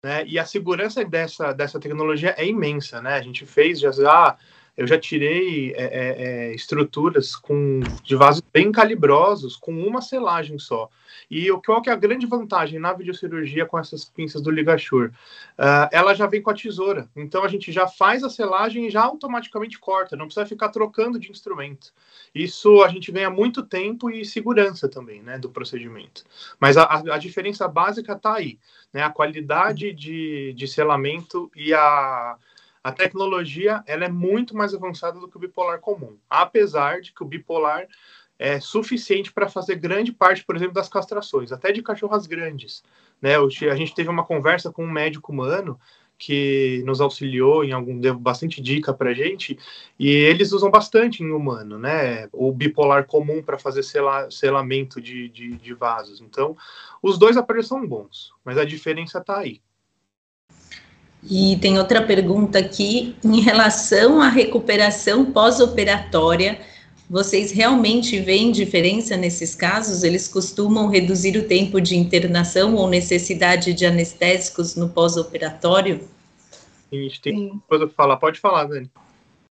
[0.02, 0.24] Né?
[0.26, 3.00] E a segurança dessa, dessa tecnologia é imensa.
[3.00, 3.14] Né?
[3.14, 4.36] A gente fez já, já
[4.76, 10.58] eu já tirei é, é, é, estruturas com, de vasos bem calibrosos com uma selagem
[10.58, 10.90] só.
[11.30, 15.10] E o qual que é a grande vantagem na videocirurgia com essas pinças do Ligashur?
[15.58, 17.08] Uh, ela já vem com a tesoura.
[17.16, 21.18] Então a gente já faz a selagem e já automaticamente corta, não precisa ficar trocando
[21.18, 21.92] de instrumento.
[22.34, 26.22] Isso a gente ganha muito tempo e segurança também, né, do procedimento.
[26.60, 28.58] Mas a, a diferença básica está aí,
[28.92, 32.36] né, a qualidade de, de selamento e a
[32.86, 37.20] a tecnologia ela é muito mais avançada do que o bipolar comum, apesar de que
[37.20, 37.88] o bipolar
[38.38, 42.84] é suficiente para fazer grande parte, por exemplo, das castrações, até de cachorras grandes.
[43.20, 43.34] Né?
[43.34, 45.80] A gente teve uma conversa com um médico humano
[46.16, 49.58] que nos auxiliou em algum deu bastante dica para gente
[49.98, 52.28] e eles usam bastante em humano, né?
[52.32, 56.20] O bipolar comum para fazer sela, selamento de, de, de vasos.
[56.20, 56.56] Então,
[57.02, 59.60] os dois aparelhos são bons, mas a diferença está aí.
[61.28, 66.60] E tem outra pergunta aqui em relação à recuperação pós-operatória.
[67.10, 70.04] Vocês realmente veem diferença nesses casos?
[70.04, 76.00] Eles costumam reduzir o tempo de internação ou necessidade de anestésicos no pós-operatório?
[76.92, 78.16] A gente tem coisa para falar.
[78.16, 78.90] Pode falar, Dani.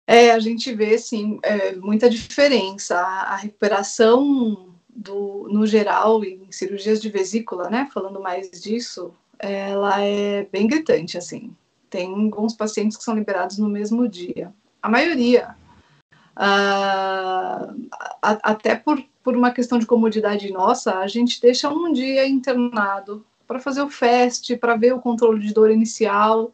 [0.06, 2.96] É, a gente vê, sim, é, muita diferença.
[2.96, 10.00] A, a recuperação, do, no geral, em cirurgias de vesícula, né, falando mais disso, ela
[10.00, 11.54] é bem gritante, assim.
[11.88, 14.52] Tem alguns pacientes que são liberados no mesmo dia.
[14.82, 15.56] A maioria.
[16.36, 17.88] Uh,
[18.20, 23.58] até por, por uma questão de comodidade nossa, a gente deixa um dia internado para
[23.58, 26.52] fazer o FAST, para ver o controle de dor inicial,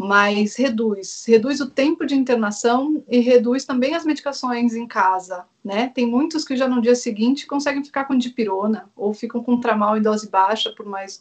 [0.00, 5.88] mas reduz, reduz o tempo de internação e reduz também as medicações em casa, né?
[5.88, 9.96] Tem muitos que já no dia seguinte conseguem ficar com dipirona ou ficam com tramal
[9.96, 11.20] em dose baixa por mais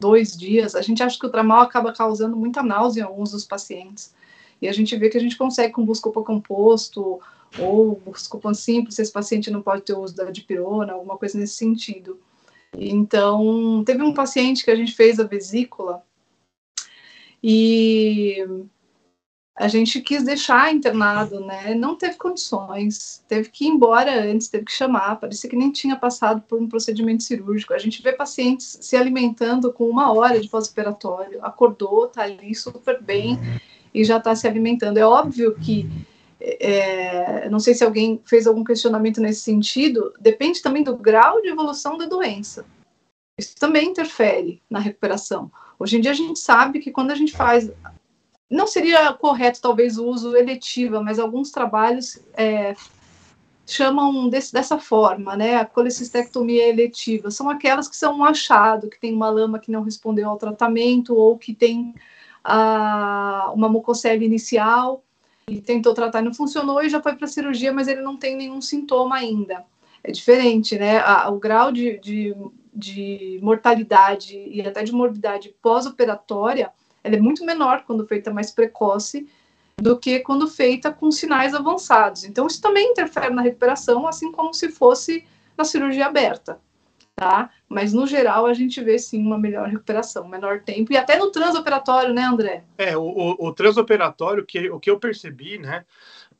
[0.00, 3.44] dois dias, a gente acha que o tramal acaba causando muita náusea em alguns dos
[3.44, 4.14] pacientes.
[4.60, 7.20] E a gente vê que a gente consegue com buscopan composto
[7.58, 11.54] ou buscopan simples, se esse paciente não pode ter uso da dipirona, alguma coisa nesse
[11.54, 12.18] sentido.
[12.76, 16.02] Então, teve um paciente que a gente fez a vesícula
[17.42, 18.44] e
[19.60, 21.74] a gente quis deixar internado, né?
[21.74, 25.96] Não teve condições, teve que ir embora antes, teve que chamar, parecia que nem tinha
[25.96, 27.74] passado por um procedimento cirúrgico.
[27.74, 33.02] A gente vê pacientes se alimentando com uma hora de pós-operatório, acordou, tá ali super
[33.02, 33.38] bem
[33.92, 34.96] e já está se alimentando.
[34.96, 35.86] É óbvio que,
[36.40, 41.48] é, não sei se alguém fez algum questionamento nesse sentido, depende também do grau de
[41.48, 42.64] evolução da doença.
[43.38, 45.52] Isso também interfere na recuperação.
[45.78, 47.70] Hoje em dia a gente sabe que quando a gente faz
[48.50, 52.74] não seria correto, talvez, o uso eletiva, mas alguns trabalhos é,
[53.64, 55.56] chamam desse, dessa forma, né?
[55.56, 57.30] A colecistectomia eletiva.
[57.30, 61.14] São aquelas que são um achado, que tem uma lama que não respondeu ao tratamento,
[61.14, 61.94] ou que tem
[62.42, 65.04] a, uma mucocele inicial
[65.48, 68.60] e tentou tratar não funcionou e já foi para cirurgia, mas ele não tem nenhum
[68.60, 69.64] sintoma ainda.
[70.02, 70.98] É diferente, né?
[70.98, 72.34] A, o grau de, de,
[72.74, 76.72] de mortalidade e até de morbidade pós-operatória
[77.02, 79.28] ela é muito menor quando feita mais precoce
[79.76, 82.24] do que quando feita com sinais avançados.
[82.24, 85.24] Então, isso também interfere na recuperação, assim como se fosse
[85.56, 86.60] na cirurgia aberta,
[87.16, 87.50] tá?
[87.68, 91.30] Mas, no geral, a gente vê, sim, uma melhor recuperação, menor tempo, e até no
[91.30, 92.64] transoperatório, né, André?
[92.76, 95.84] É, o, o, o transoperatório, que, o que eu percebi, né,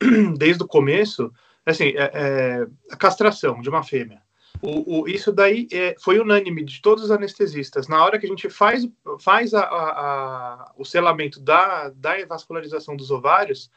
[0.36, 1.32] desde o começo,
[1.64, 4.20] assim, é, é a castração de uma fêmea.
[4.62, 7.88] O, o, isso daí é, foi unânime de todos os anestesistas.
[7.88, 8.86] Na hora que a gente faz,
[9.18, 13.70] faz a, a, a, o selamento da, da vascularização dos ovários,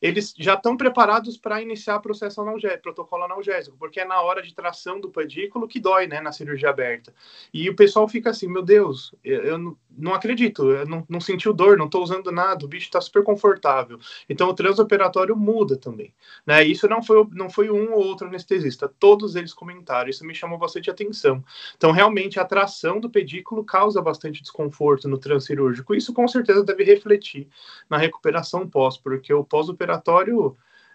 [0.00, 4.42] eles já estão preparados para iniciar o processo analgésico, protocolo analgésico, porque é na hora
[4.42, 7.14] de tração do pedículo que dói, né, na cirurgia aberta.
[7.52, 11.52] E o pessoal fica assim, meu Deus, eu, eu não acredito, eu não, não sentiu
[11.52, 13.98] dor, não estou usando nada, o bicho está super confortável.
[14.28, 16.12] Então o transoperatório muda também,
[16.46, 16.64] né?
[16.64, 20.58] Isso não foi, não foi um ou outro anestesista, todos eles comentaram, isso me chamou
[20.58, 21.42] bastante atenção.
[21.76, 26.84] Então realmente a tração do pedículo causa bastante desconforto no transcirúrgico, isso com certeza deve
[26.84, 27.48] refletir
[27.88, 29.85] na recuperação pós, porque o pós-operatório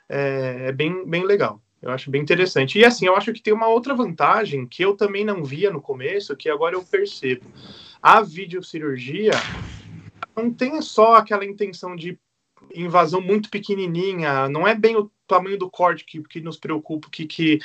[0.09, 1.61] é, é bem, bem legal.
[1.81, 2.77] Eu acho bem interessante.
[2.77, 5.81] E assim, eu acho que tem uma outra vantagem que eu também não via no
[5.81, 7.45] começo, que agora eu percebo.
[8.01, 9.31] A videocirurgia
[10.35, 12.19] não tem só aquela intenção de
[12.75, 17.25] invasão muito pequenininha, não é bem o tamanho do corte que, que nos preocupa, que,
[17.25, 17.59] que,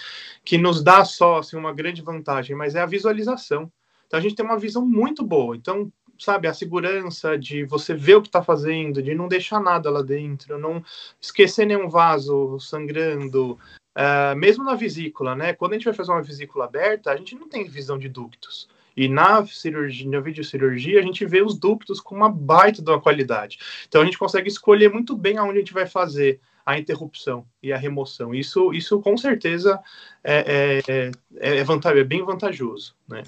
[0.45, 3.70] que nos dá só assim, uma grande vantagem, mas é a visualização.
[4.07, 5.57] Então a gente tem uma visão muito boa.
[5.57, 9.91] Então, sabe, a segurança de você ver o que está fazendo, de não deixar nada
[9.91, 10.83] lá dentro, não
[11.21, 13.59] esquecer nenhum vaso sangrando,
[13.97, 15.55] Uh, mesmo na vesícula, né?
[15.55, 18.69] Quando a gente vai fazer uma vesícula aberta, a gente não tem visão de ductos.
[18.95, 23.01] E na cirurgia, na videocirurgia, a gente vê os ductos com uma baita de uma
[23.01, 23.59] qualidade.
[23.89, 27.73] Então a gente consegue escolher muito bem aonde a gente vai fazer a interrupção e
[27.73, 28.35] a remoção.
[28.35, 29.81] Isso, isso com certeza
[30.25, 33.23] é, é, é, é, é bem vantajoso, né?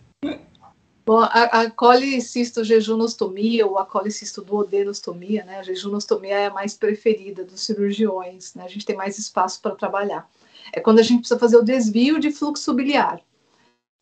[1.05, 7.63] Bom, a, a colicistojejunostomia ou a colicistoduodenostomia, né, a jejunostomia é a mais preferida dos
[7.63, 10.27] cirurgiões, né, a gente tem mais espaço para trabalhar.
[10.73, 13.21] É quando a gente precisa fazer o desvio de fluxo biliar.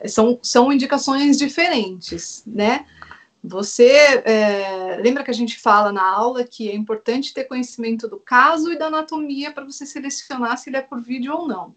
[0.06, 2.86] São, são indicações diferentes, né?
[3.46, 3.90] Você
[4.24, 8.72] é, lembra que a gente fala na aula que é importante ter conhecimento do caso
[8.72, 11.76] e da anatomia para você selecionar se ele é por vídeo ou não.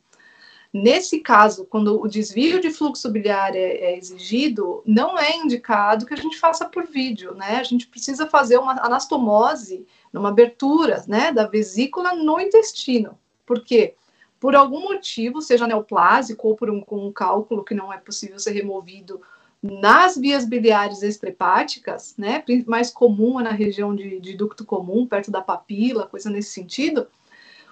[0.73, 6.13] Nesse caso, quando o desvio de fluxo biliar é, é, exigido, não é indicado que
[6.13, 7.57] a gente faça por vídeo, né?
[7.57, 13.19] A gente precisa fazer uma anastomose, uma abertura, né, da vesícula no intestino.
[13.45, 13.93] Por quê?
[14.39, 18.51] Por algum motivo, seja neoplásico ou por um, um cálculo que não é possível ser
[18.51, 19.21] removido
[19.61, 25.31] nas vias biliares extrahepáticas, né, mais comum é na região de, de ducto comum, perto
[25.31, 27.07] da papila, coisa nesse sentido,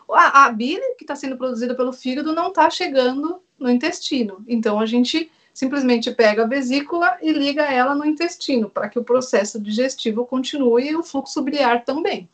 [0.10, 4.44] a, a bile que está sendo produzida pelo fígado não está chegando no intestino.
[4.48, 9.04] Então a gente simplesmente pega a vesícula e liga ela no intestino para que o
[9.04, 12.30] processo digestivo continue e o fluxo biliar também.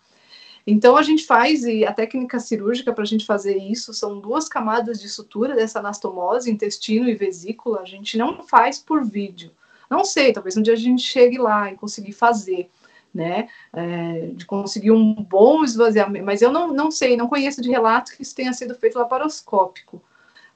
[0.65, 4.47] Então a gente faz e a técnica cirúrgica para a gente fazer isso são duas
[4.47, 7.81] camadas de sutura dessa anastomose, intestino e vesícula.
[7.81, 9.51] A gente não faz por vídeo.
[9.89, 12.69] Não sei, talvez um dia a gente chegue lá e conseguir fazer
[13.13, 17.69] né, é, de conseguir um bom esvaziamento, mas eu não, não sei, não conheço de
[17.69, 20.01] relato que isso tenha sido feito laparoscópico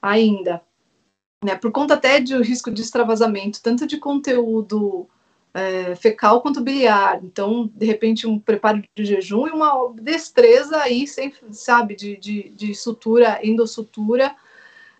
[0.00, 0.62] ainda,
[1.44, 5.06] né, por conta até de risco de extravasamento, tanto de conteúdo
[5.56, 11.06] é, fecal quanto biliar, então, de repente, um preparo de jejum e uma destreza aí,
[11.06, 14.36] sem, sabe, de, de, de sutura, endossutura,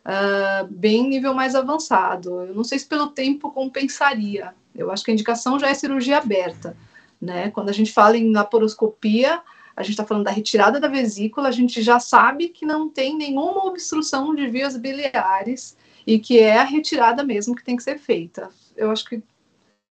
[0.06, 2.40] uh, bem nível mais avançado.
[2.40, 6.16] Eu não sei se pelo tempo compensaria, eu acho que a indicação já é cirurgia
[6.16, 6.74] aberta,
[7.20, 7.50] né?
[7.50, 9.42] Quando a gente fala em laparoscopia,
[9.76, 13.14] a gente está falando da retirada da vesícula, a gente já sabe que não tem
[13.14, 15.76] nenhuma obstrução de vias biliares
[16.06, 18.48] e que é a retirada mesmo que tem que ser feita.
[18.74, 19.22] Eu acho que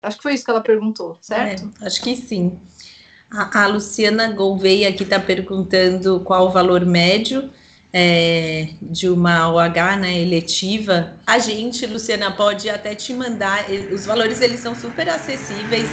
[0.01, 1.71] acho que foi isso que ela perguntou, certo?
[1.81, 2.59] É, acho que sim.
[3.29, 7.49] A, a Luciana Gouveia aqui está perguntando qual o valor médio
[7.93, 13.65] é, de uma OH né, eletiva, a gente, Luciana, pode até te mandar.
[13.91, 15.89] Os valores eles são super acessíveis,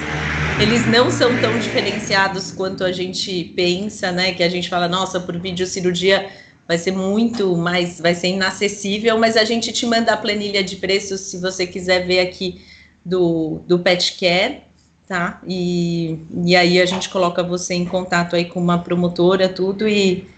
[0.61, 4.33] eles não são tão diferenciados quanto a gente pensa, né?
[4.33, 6.31] Que a gente fala, nossa, por videocirurgia
[6.67, 10.77] vai ser muito mais, vai ser inacessível, mas a gente te manda a planilha de
[10.77, 12.61] preços se você quiser ver aqui
[13.05, 14.61] do, do Pet Care,
[15.07, 15.41] tá?
[15.47, 20.29] E, e aí a gente coloca você em contato aí com uma promotora, tudo, e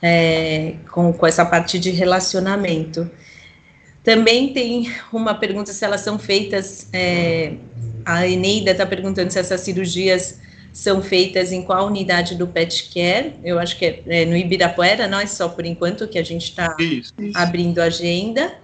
[0.00, 3.10] é, com, com essa parte de relacionamento.
[4.02, 7.54] Também tem uma pergunta se elas são feitas, é,
[8.04, 10.40] a Eneida está perguntando se essas cirurgias
[10.72, 15.08] são feitas em qual unidade do Pet Care, eu acho que é, é no Ibirapuera,
[15.08, 16.74] não é só por enquanto que a gente está
[17.34, 18.54] abrindo agenda,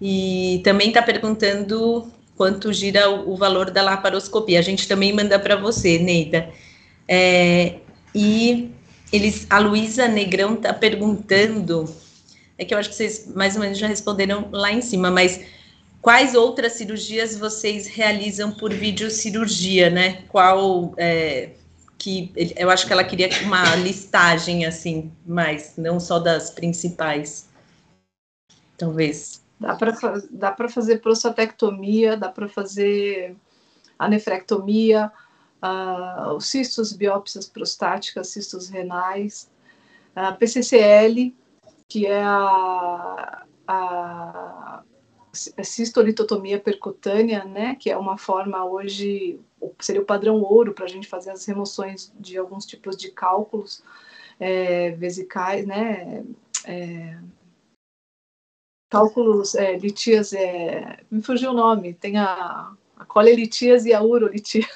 [0.00, 5.38] e também está perguntando quanto gira o, o, valor da laparoscopia, a gente também manda
[5.38, 6.50] para você, Neida.
[7.08, 7.76] É,
[8.14, 8.70] e
[9.12, 11.84] eles, a Luísa Negrão está perguntando,
[12.58, 15.40] é que eu acho que vocês mais ou menos já responderam lá em cima, mas
[16.02, 20.22] quais outras cirurgias vocês realizam por videocirurgia, né?
[20.28, 21.50] Qual é,
[21.98, 27.48] que eu acho que ela queria uma listagem assim, mas não só das principais,
[28.76, 29.45] talvez.
[29.58, 29.92] Dá para
[30.30, 33.36] dá para fazer prostatectomia, dá para fazer
[33.98, 35.10] a nefrectomia,
[35.62, 39.50] uh, os cistos, biópsias prostáticas, cistos renais,
[40.14, 41.34] a PCCL,
[41.88, 44.82] que é a, a,
[45.56, 49.38] a cistolitotomia percutânea, né, que é uma forma hoje,
[49.80, 53.82] seria o padrão ouro para a gente fazer as remoções de alguns tipos de cálculos
[54.40, 56.24] é, vesicais, né,
[56.64, 57.18] é,
[58.88, 64.66] cálculos é, litias, é, me fugiu o nome, tem a a colelitias e a urolitias.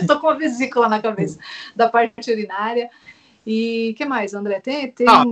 [0.00, 1.38] Estou com a vesícula na cabeça
[1.74, 2.88] da parte urinária.
[3.44, 4.60] E que mais, André?
[4.60, 5.22] Tem, tem, ah,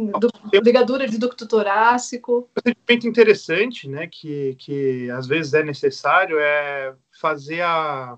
[0.51, 2.49] tem ligadura de ducto torácico.
[2.51, 8.17] Um procedimento interessante, né, que, que às vezes é necessário, é fazer a.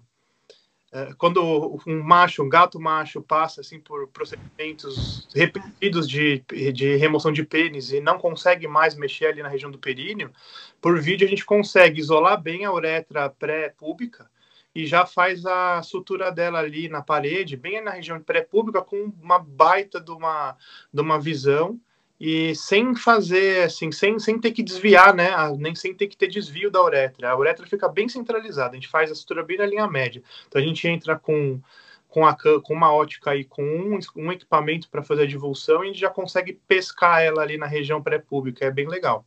[0.97, 6.43] É, quando um macho, um gato macho, passa assim por procedimentos repetidos de,
[6.73, 10.33] de remoção de pênis e não consegue mais mexer ali na região do períneo,
[10.81, 14.27] por vídeo a gente consegue isolar bem a uretra pré-pública
[14.75, 19.39] e já faz a sutura dela ali na parede, bem na região pré-pública, com uma
[19.39, 20.57] baita de uma,
[20.91, 21.79] de uma visão
[22.19, 25.31] e sem fazer assim, sem, sem ter que desviar, né?
[25.59, 27.31] Nem sem ter que ter desvio da uretra.
[27.31, 30.23] A uretra fica bem centralizada, a gente faz a sutura bem na linha média.
[30.49, 31.61] Então a gente entra com,
[32.09, 35.89] com, a, com uma ótica e com um, um equipamento para fazer a divulsão e
[35.89, 39.27] a gente já consegue pescar ela ali na região pré-pública, é bem legal.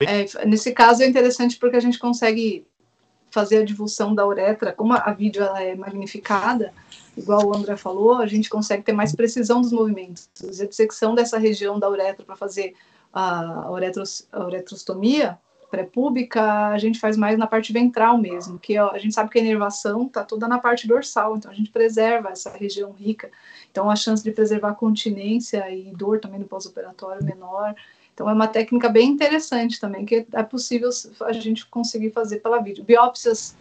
[0.00, 2.66] É, nesse caso é interessante porque a gente consegue
[3.36, 6.72] fazer a divulsão da uretra, como a vídeo ela é magnificada,
[7.14, 10.26] igual o André falou, a gente consegue ter mais precisão dos movimentos.
[10.42, 12.74] A dissecção dessa região da uretra para fazer
[13.12, 15.38] a, uretros, a uretrostomia
[15.70, 19.42] pré-pública, a gente faz mais na parte ventral mesmo, que a gente sabe que a
[19.42, 23.30] inervação está toda na parte dorsal, então a gente preserva essa região rica.
[23.70, 27.74] Então a chance de preservar continência e dor também no pós-operatório menor.
[28.16, 30.88] Então, é uma técnica bem interessante também, que é possível
[31.20, 32.82] a gente conseguir fazer pela vídeo.
[32.82, 33.54] Biópsias,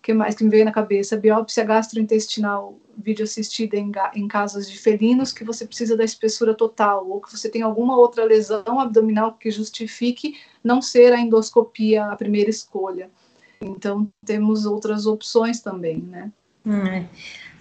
[0.00, 1.16] que mais que me veio na cabeça?
[1.16, 7.10] Biópsia gastrointestinal vídeo assistida em, em casos de felinos, que você precisa da espessura total,
[7.10, 12.14] ou que você tem alguma outra lesão abdominal que justifique não ser a endoscopia a
[12.14, 13.10] primeira escolha.
[13.60, 16.30] Então, temos outras opções também, né?
[16.64, 17.04] Hum,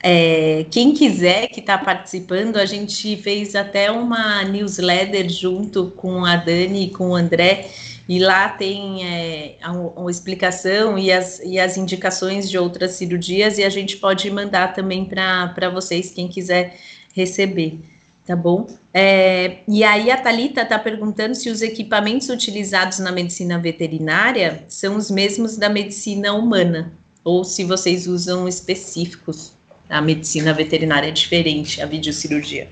[0.01, 6.35] é, quem quiser que está participando, a gente fez até uma newsletter junto com a
[6.35, 7.69] Dani e com o André,
[8.07, 9.57] e lá tem é,
[9.95, 14.73] uma explicação e as, e as indicações de outras cirurgias, e a gente pode mandar
[14.73, 16.77] também para vocês, quem quiser
[17.15, 17.79] receber,
[18.27, 18.67] tá bom?
[18.93, 24.97] É, e aí a Thalita está perguntando se os equipamentos utilizados na medicina veterinária são
[24.97, 26.93] os mesmos da medicina humana,
[27.23, 29.54] ou se vocês usam específicos.
[29.89, 32.71] A medicina veterinária é diferente, a videocirurgia.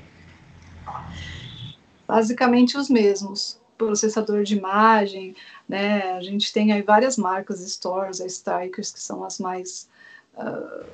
[2.06, 3.58] Basicamente os mesmos.
[3.76, 5.34] Processador de imagem,
[5.68, 6.12] né?
[6.12, 9.88] A gente tem aí várias marcas, stores, Strikers, que são as mais.
[10.36, 10.86] Uh,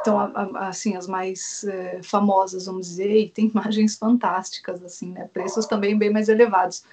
[0.00, 5.28] então, assim, as mais uh, famosas, vamos dizer, e tem imagens fantásticas, assim, né?
[5.32, 6.84] Preços também bem mais elevados.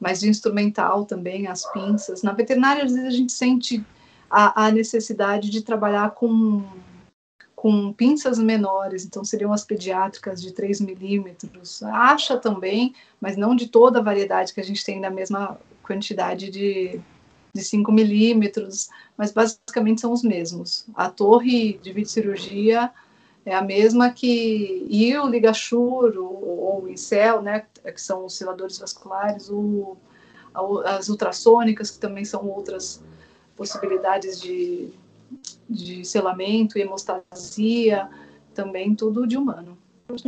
[0.00, 2.22] Mas de instrumental também, as pinças.
[2.22, 3.84] Na veterinária, às vezes, a gente sente
[4.30, 6.64] a, a necessidade de trabalhar com
[7.62, 11.80] com pinças menores, então seriam as pediátricas de 3 milímetros.
[11.84, 16.50] Acha também, mas não de toda a variedade que a gente tem na mesma quantidade
[16.50, 17.00] de,
[17.54, 20.86] de 5 milímetros, mas basicamente são os mesmos.
[20.92, 22.90] A torre de videocirurgia
[23.46, 28.76] é a mesma que e o ligachur ou, o incel, né, que são os seladores
[28.76, 29.96] vasculares, o,
[30.84, 33.00] as ultrassônicas, que também são outras
[33.56, 34.92] possibilidades de,
[35.72, 38.08] de selamento hemostasia,
[38.54, 39.78] também tudo de humano.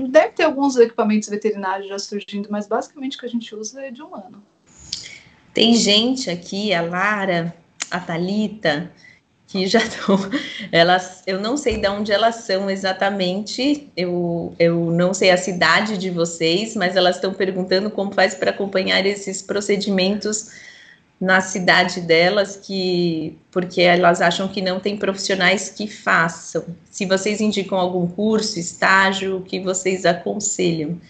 [0.08, 3.90] Deve ter alguns equipamentos veterinários já surgindo, mas basicamente o que a gente usa é
[3.90, 4.42] de humano.
[5.52, 7.54] Tem gente aqui, a Lara,
[7.90, 8.90] a Talita,
[9.46, 10.18] que já estão,
[10.72, 15.96] elas, eu não sei de onde elas são exatamente, eu, eu não sei a cidade
[15.96, 20.50] de vocês, mas elas estão perguntando como faz para acompanhar esses procedimentos
[21.24, 26.64] na cidade delas, que porque elas acham que não tem profissionais que façam.
[26.90, 31.00] Se vocês indicam algum curso, estágio, o que vocês aconselham?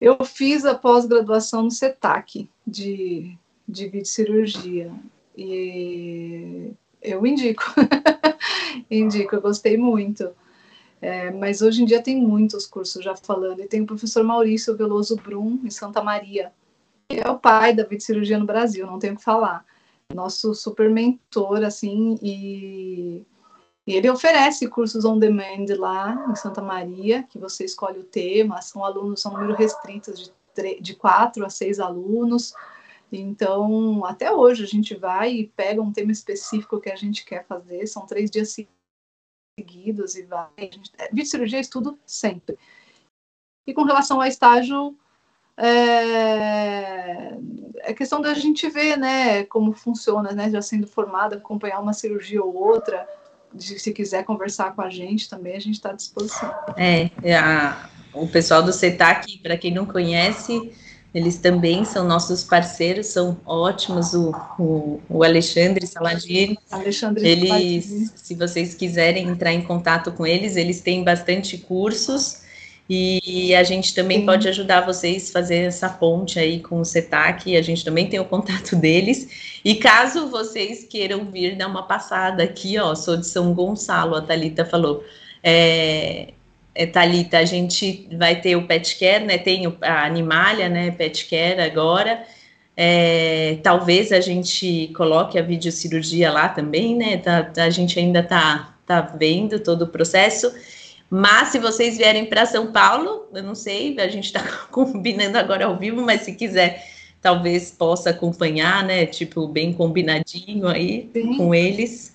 [0.00, 3.36] Eu fiz a pós-graduação no CETAC de,
[3.66, 4.92] de cirurgia
[5.36, 6.70] e
[7.02, 7.64] eu indico,
[8.88, 10.30] indico, eu gostei muito.
[11.00, 14.76] É, mas hoje em dia tem muitos cursos já falando, e tem o professor Maurício
[14.76, 16.52] Veloso Brum, em Santa Maria,
[17.08, 19.64] é o pai da cirurgia no Brasil, não tenho o que falar.
[20.14, 23.24] Nosso super mentor, assim, e,
[23.86, 28.62] e, ele oferece cursos on demand lá em Santa Maria, que você escolhe o tema,
[28.62, 32.54] são alunos, são número restritos de, de quatro a seis alunos.
[33.12, 37.46] Então, até hoje a gente vai e pega um tema específico que a gente quer
[37.46, 38.56] fazer, são três dias
[39.58, 40.50] seguidos e vai.
[41.12, 42.58] Vídeo cirurgia estudo sempre.
[43.66, 44.96] E com relação ao estágio,
[45.56, 47.36] é,
[47.78, 52.42] é questão da gente ver, né, como funciona, né, já sendo formada, acompanhar uma cirurgia
[52.42, 53.06] ou outra,
[53.58, 56.52] se quiser conversar com a gente também, a gente está à disposição.
[56.76, 60.72] É, é, a, o pessoal do CETAC, para quem não conhece,
[61.14, 66.58] eles também são nossos parceiros, são ótimos, o, o, o Alexandre Saladini.
[66.70, 72.42] Alexandre eles, se vocês quiserem entrar em contato com eles, eles têm bastante cursos,
[72.88, 74.26] e a gente também Sim.
[74.26, 78.20] pode ajudar vocês a fazer essa ponte aí com o CETAC, a gente também tem
[78.20, 79.58] o contato deles.
[79.64, 84.22] E caso vocês queiram vir dar uma passada aqui, ó, sou de São Gonçalo, a
[84.22, 85.04] Thalita falou.
[85.42, 86.28] É,
[86.76, 89.38] é, Thalita, a gente vai ter o Pet Care, né?
[89.38, 90.90] Tem a Animalia, né?
[90.92, 92.22] Pet Care agora.
[92.76, 97.16] É, talvez a gente coloque a videocirurgia lá também, né?
[97.16, 100.52] Tá, a gente ainda tá, tá vendo todo o processo.
[101.08, 105.66] Mas se vocês vierem para São Paulo, eu não sei, a gente está combinando agora
[105.66, 106.84] ao vivo, mas se quiser,
[107.22, 109.06] talvez possa acompanhar, né?
[109.06, 111.36] Tipo, bem combinadinho aí Sim.
[111.36, 112.14] com eles.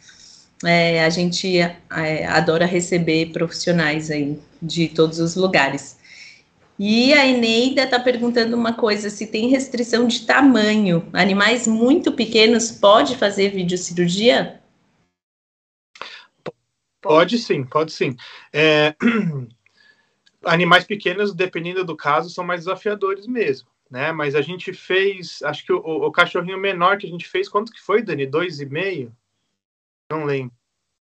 [0.64, 5.98] É, a gente é, adora receber profissionais aí de todos os lugares.
[6.78, 12.72] E a Eneida está perguntando uma coisa: se tem restrição de tamanho, animais muito pequenos
[12.72, 14.61] pode fazer videocirurgia?
[17.02, 18.16] Pode sim, pode sim.
[18.54, 18.95] É...
[20.45, 24.12] Animais pequenos, dependendo do caso, são mais desafiadores mesmo, né?
[24.12, 27.72] Mas a gente fez, acho que o, o cachorrinho menor que a gente fez, quanto
[27.72, 28.26] que foi, Dani?
[28.26, 29.16] Dois e meio?
[30.12, 30.56] Não lembro.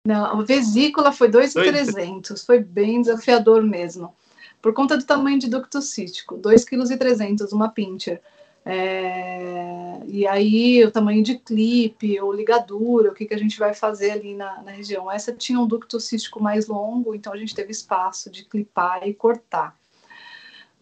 [0.06, 4.14] Não, a vesícula foi 2,300, foi bem desafiador mesmo.
[4.60, 8.20] Por conta do tamanho de ducto cístico, 2,3 kg, uma pincher.
[8.64, 13.72] É, e aí o tamanho de clipe ou ligadura, o que, que a gente vai
[13.72, 15.10] fazer ali na, na, região.
[15.10, 19.14] Essa tinha um ducto cístico mais longo, então a gente teve espaço de clipar e
[19.14, 19.76] cortar.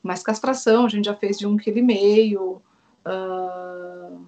[0.03, 2.63] Mas castração a gente já fez de um quilo e meio.
[3.07, 4.27] Uh,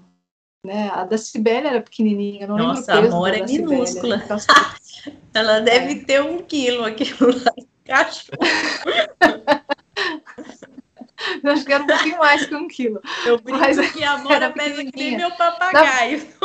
[0.64, 0.90] né?
[0.90, 4.22] A da Cibele era pequenininha, não Nossa, lembro o peso a é minúscula.
[5.32, 6.04] Ela deve é.
[6.04, 7.52] ter um quilo aquilo lá.
[7.84, 8.38] Cachorro.
[11.42, 13.00] Eu acho que era um pouquinho mais que um quilo.
[13.24, 16.26] Eu brinco Mas que a Mora pesa que nem meu papagaio.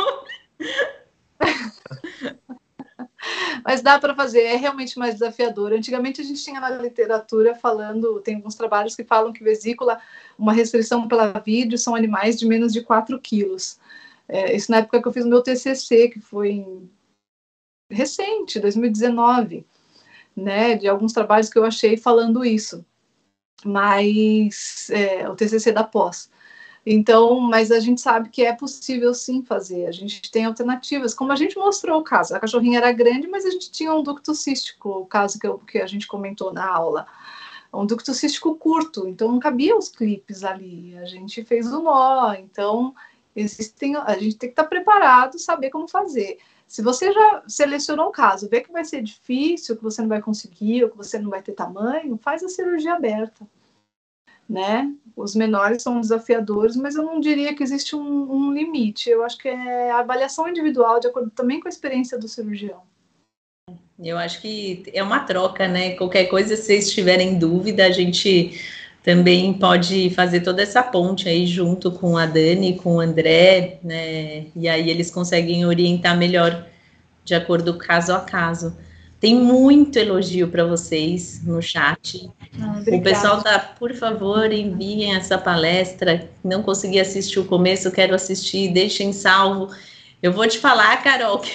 [3.64, 5.72] Mas dá para fazer, é realmente mais desafiador.
[5.72, 10.00] Antigamente a gente tinha na literatura falando, tem alguns trabalhos que falam que vesícula,
[10.38, 13.80] uma restrição pela vídeo, são animais de menos de 4 quilos.
[14.28, 16.88] É, isso na época que eu fiz o meu TCC, que foi em,
[17.90, 19.66] recente, 2019,
[20.36, 22.84] né, de alguns trabalhos que eu achei falando isso
[23.64, 26.30] mas é, o TCC da pós.
[26.88, 31.32] Então, mas a gente sabe que é possível sim fazer, a gente tem alternativas, como
[31.32, 34.32] a gente mostrou o caso, a cachorrinha era grande, mas a gente tinha um ducto
[34.36, 37.04] cístico, o caso que, eu, que a gente comentou na aula,
[37.74, 42.32] um ducto cístico curto, então não cabia os clipes ali, a gente fez o nó,
[42.34, 42.94] então
[43.34, 46.38] existem, a gente tem que estar preparado, saber como fazer.
[46.66, 50.20] Se você já selecionou o caso, vê que vai ser difícil, que você não vai
[50.20, 53.46] conseguir, ou que você não vai ter tamanho, faz a cirurgia aberta.
[54.48, 54.92] Né?
[55.16, 59.08] Os menores são desafiadores, mas eu não diria que existe um, um limite.
[59.08, 62.82] Eu acho que é a avaliação individual, de acordo também com a experiência do cirurgião.
[63.98, 65.96] Eu acho que é uma troca, né?
[65.96, 68.60] Qualquer coisa, se vocês tiverem dúvida, a gente
[69.06, 74.46] também pode fazer toda essa ponte aí junto com a Dani, com o André, né?
[74.56, 76.66] E aí eles conseguem orientar melhor
[77.24, 78.76] de acordo caso a caso.
[79.20, 82.28] Tem muito elogio para vocês no chat.
[82.60, 86.28] Ah, o pessoal tá, por favor, enviem essa palestra.
[86.42, 89.72] Não consegui assistir o começo, quero assistir, deixem salvo.
[90.20, 91.52] Eu vou te falar, Carol, que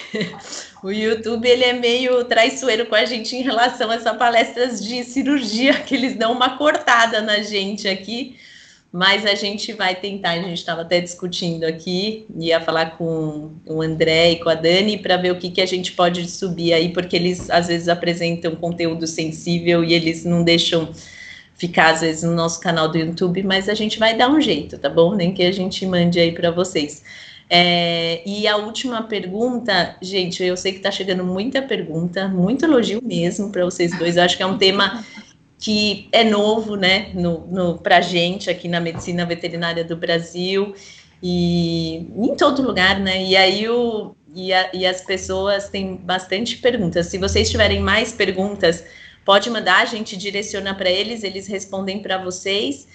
[0.84, 5.03] o YouTube ele é meio traiçoeiro com a gente em relação a essas palestras de
[5.03, 8.36] cirurgia, que eles dão uma cortada na gente aqui
[8.91, 13.82] mas a gente vai tentar, a gente estava até discutindo aqui, ia falar com o
[13.82, 16.90] André e com a Dani para ver o que, que a gente pode subir aí,
[16.90, 20.90] porque eles às vezes apresentam conteúdo sensível e eles não deixam
[21.56, 24.78] ficar às vezes no nosso canal do YouTube, mas a gente vai dar um jeito,
[24.78, 25.16] tá bom?
[25.16, 27.02] Nem que a gente mande aí para vocês.
[27.53, 33.02] É, e a última pergunta, gente, eu sei que está chegando muita pergunta, muito elogio
[33.03, 34.15] mesmo para vocês dois.
[34.15, 35.03] Eu acho que é um tema
[35.60, 40.73] que é novo, né, no, no para a gente aqui na medicina veterinária do Brasil
[41.22, 43.22] e em todo lugar, né?
[43.22, 47.07] E aí o e, a, e as pessoas têm bastante perguntas.
[47.07, 48.86] Se vocês tiverem mais perguntas,
[49.26, 52.88] pode mandar, a gente direciona para eles, eles respondem para vocês.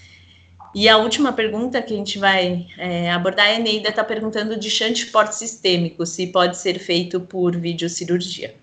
[0.79, 4.69] E a última pergunta que a gente vai é, abordar, a Eneida está perguntando de
[4.71, 8.55] chante porte sistêmico, se pode ser feito por videocirurgia.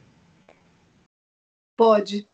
[1.75, 2.27] Pode,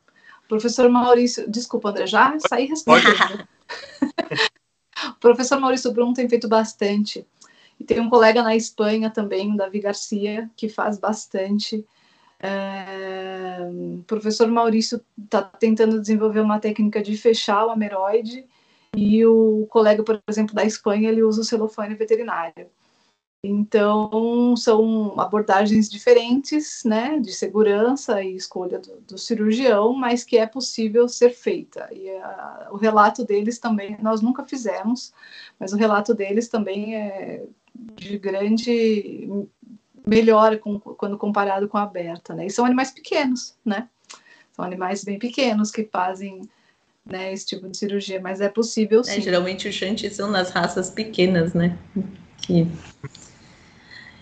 [0.50, 3.48] Professor Maurício, desculpa, André, já saí respondendo.
[5.16, 7.26] o professor Maurício Brum tem feito bastante.
[7.80, 11.88] E tem um colega na Espanha também, Davi Garcia, que faz bastante.
[12.38, 18.46] É, o professor Maurício está tentando desenvolver uma técnica de fechar o ameroide
[18.96, 22.70] e o colega, por exemplo, da Espanha, ele usa o celofane veterinário.
[23.42, 30.46] Então, são abordagens diferentes, né, de segurança e escolha do, do cirurgião, mas que é
[30.46, 31.88] possível ser feita.
[31.94, 35.14] E a, o relato deles também, nós nunca fizemos,
[35.58, 37.46] mas o relato deles também é
[37.96, 39.30] de grande
[40.06, 42.48] melhora com, quando comparado com a aberta, né?
[42.48, 43.88] E são animais pequenos, né?
[44.52, 46.42] São animais bem pequenos que fazem
[47.06, 49.20] né, esse tipo de cirurgia, mas é possível é, sim.
[49.20, 51.78] É, geralmente os shanties são nas raças pequenas, né?
[52.42, 52.68] Que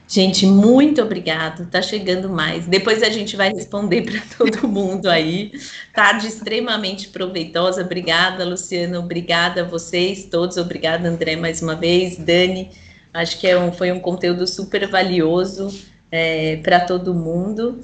[0.09, 1.69] Gente, muito obrigado.
[1.69, 2.65] Tá chegando mais.
[2.65, 5.51] Depois a gente vai responder para todo mundo aí.
[5.93, 7.81] Tarde extremamente proveitosa.
[7.81, 8.99] Obrigada, Luciana.
[8.99, 10.55] Obrigada a vocês todos.
[10.55, 12.15] Obrigada, André, mais uma vez.
[12.15, 12.71] Dani,
[13.13, 15.67] acho que é um, foi um conteúdo super valioso
[16.09, 17.83] é, para todo mundo.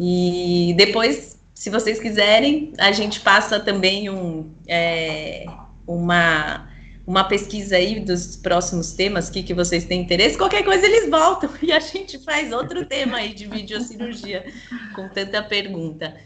[0.00, 1.31] E depois,
[1.62, 5.46] se vocês quiserem, a gente passa também um, é,
[5.86, 6.68] uma
[7.06, 11.48] uma pesquisa aí dos próximos temas, que, que vocês têm interesse, qualquer coisa eles voltam
[11.62, 14.44] e a gente faz outro tema aí de videocirurgia,
[14.96, 16.16] com tanta pergunta.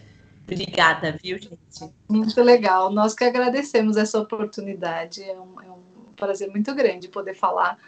[0.44, 1.92] Obrigada, viu, gente?
[2.08, 2.90] Muito legal.
[2.90, 5.22] Nós que agradecemos essa oportunidade.
[5.22, 7.78] É um, é um prazer muito grande poder falar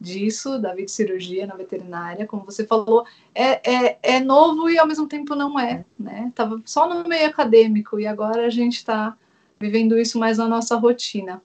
[0.00, 2.26] disso, da videocirurgia na veterinária.
[2.26, 6.26] Como você falou, é, é, é novo e ao mesmo tempo não é, né?
[6.28, 9.16] Estava só no meio acadêmico e agora a gente está
[9.58, 11.40] vivendo isso mais na nossa rotina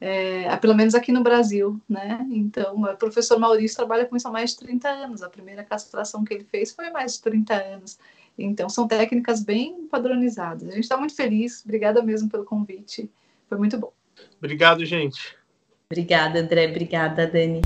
[0.00, 2.24] é, pelo menos aqui no Brasil, né?
[2.30, 5.22] Então, o professor Maurício trabalha com isso há mais de 30 anos.
[5.22, 7.98] A primeira castração que ele fez foi há mais de 30 anos.
[8.38, 10.68] Então, são técnicas bem padronizadas.
[10.68, 11.64] A gente está muito feliz.
[11.64, 13.10] Obrigada mesmo pelo convite.
[13.48, 13.92] Foi muito bom.
[14.38, 15.37] Obrigado, gente.
[15.90, 16.66] Obrigada, André.
[16.66, 17.62] Obrigada, Dani.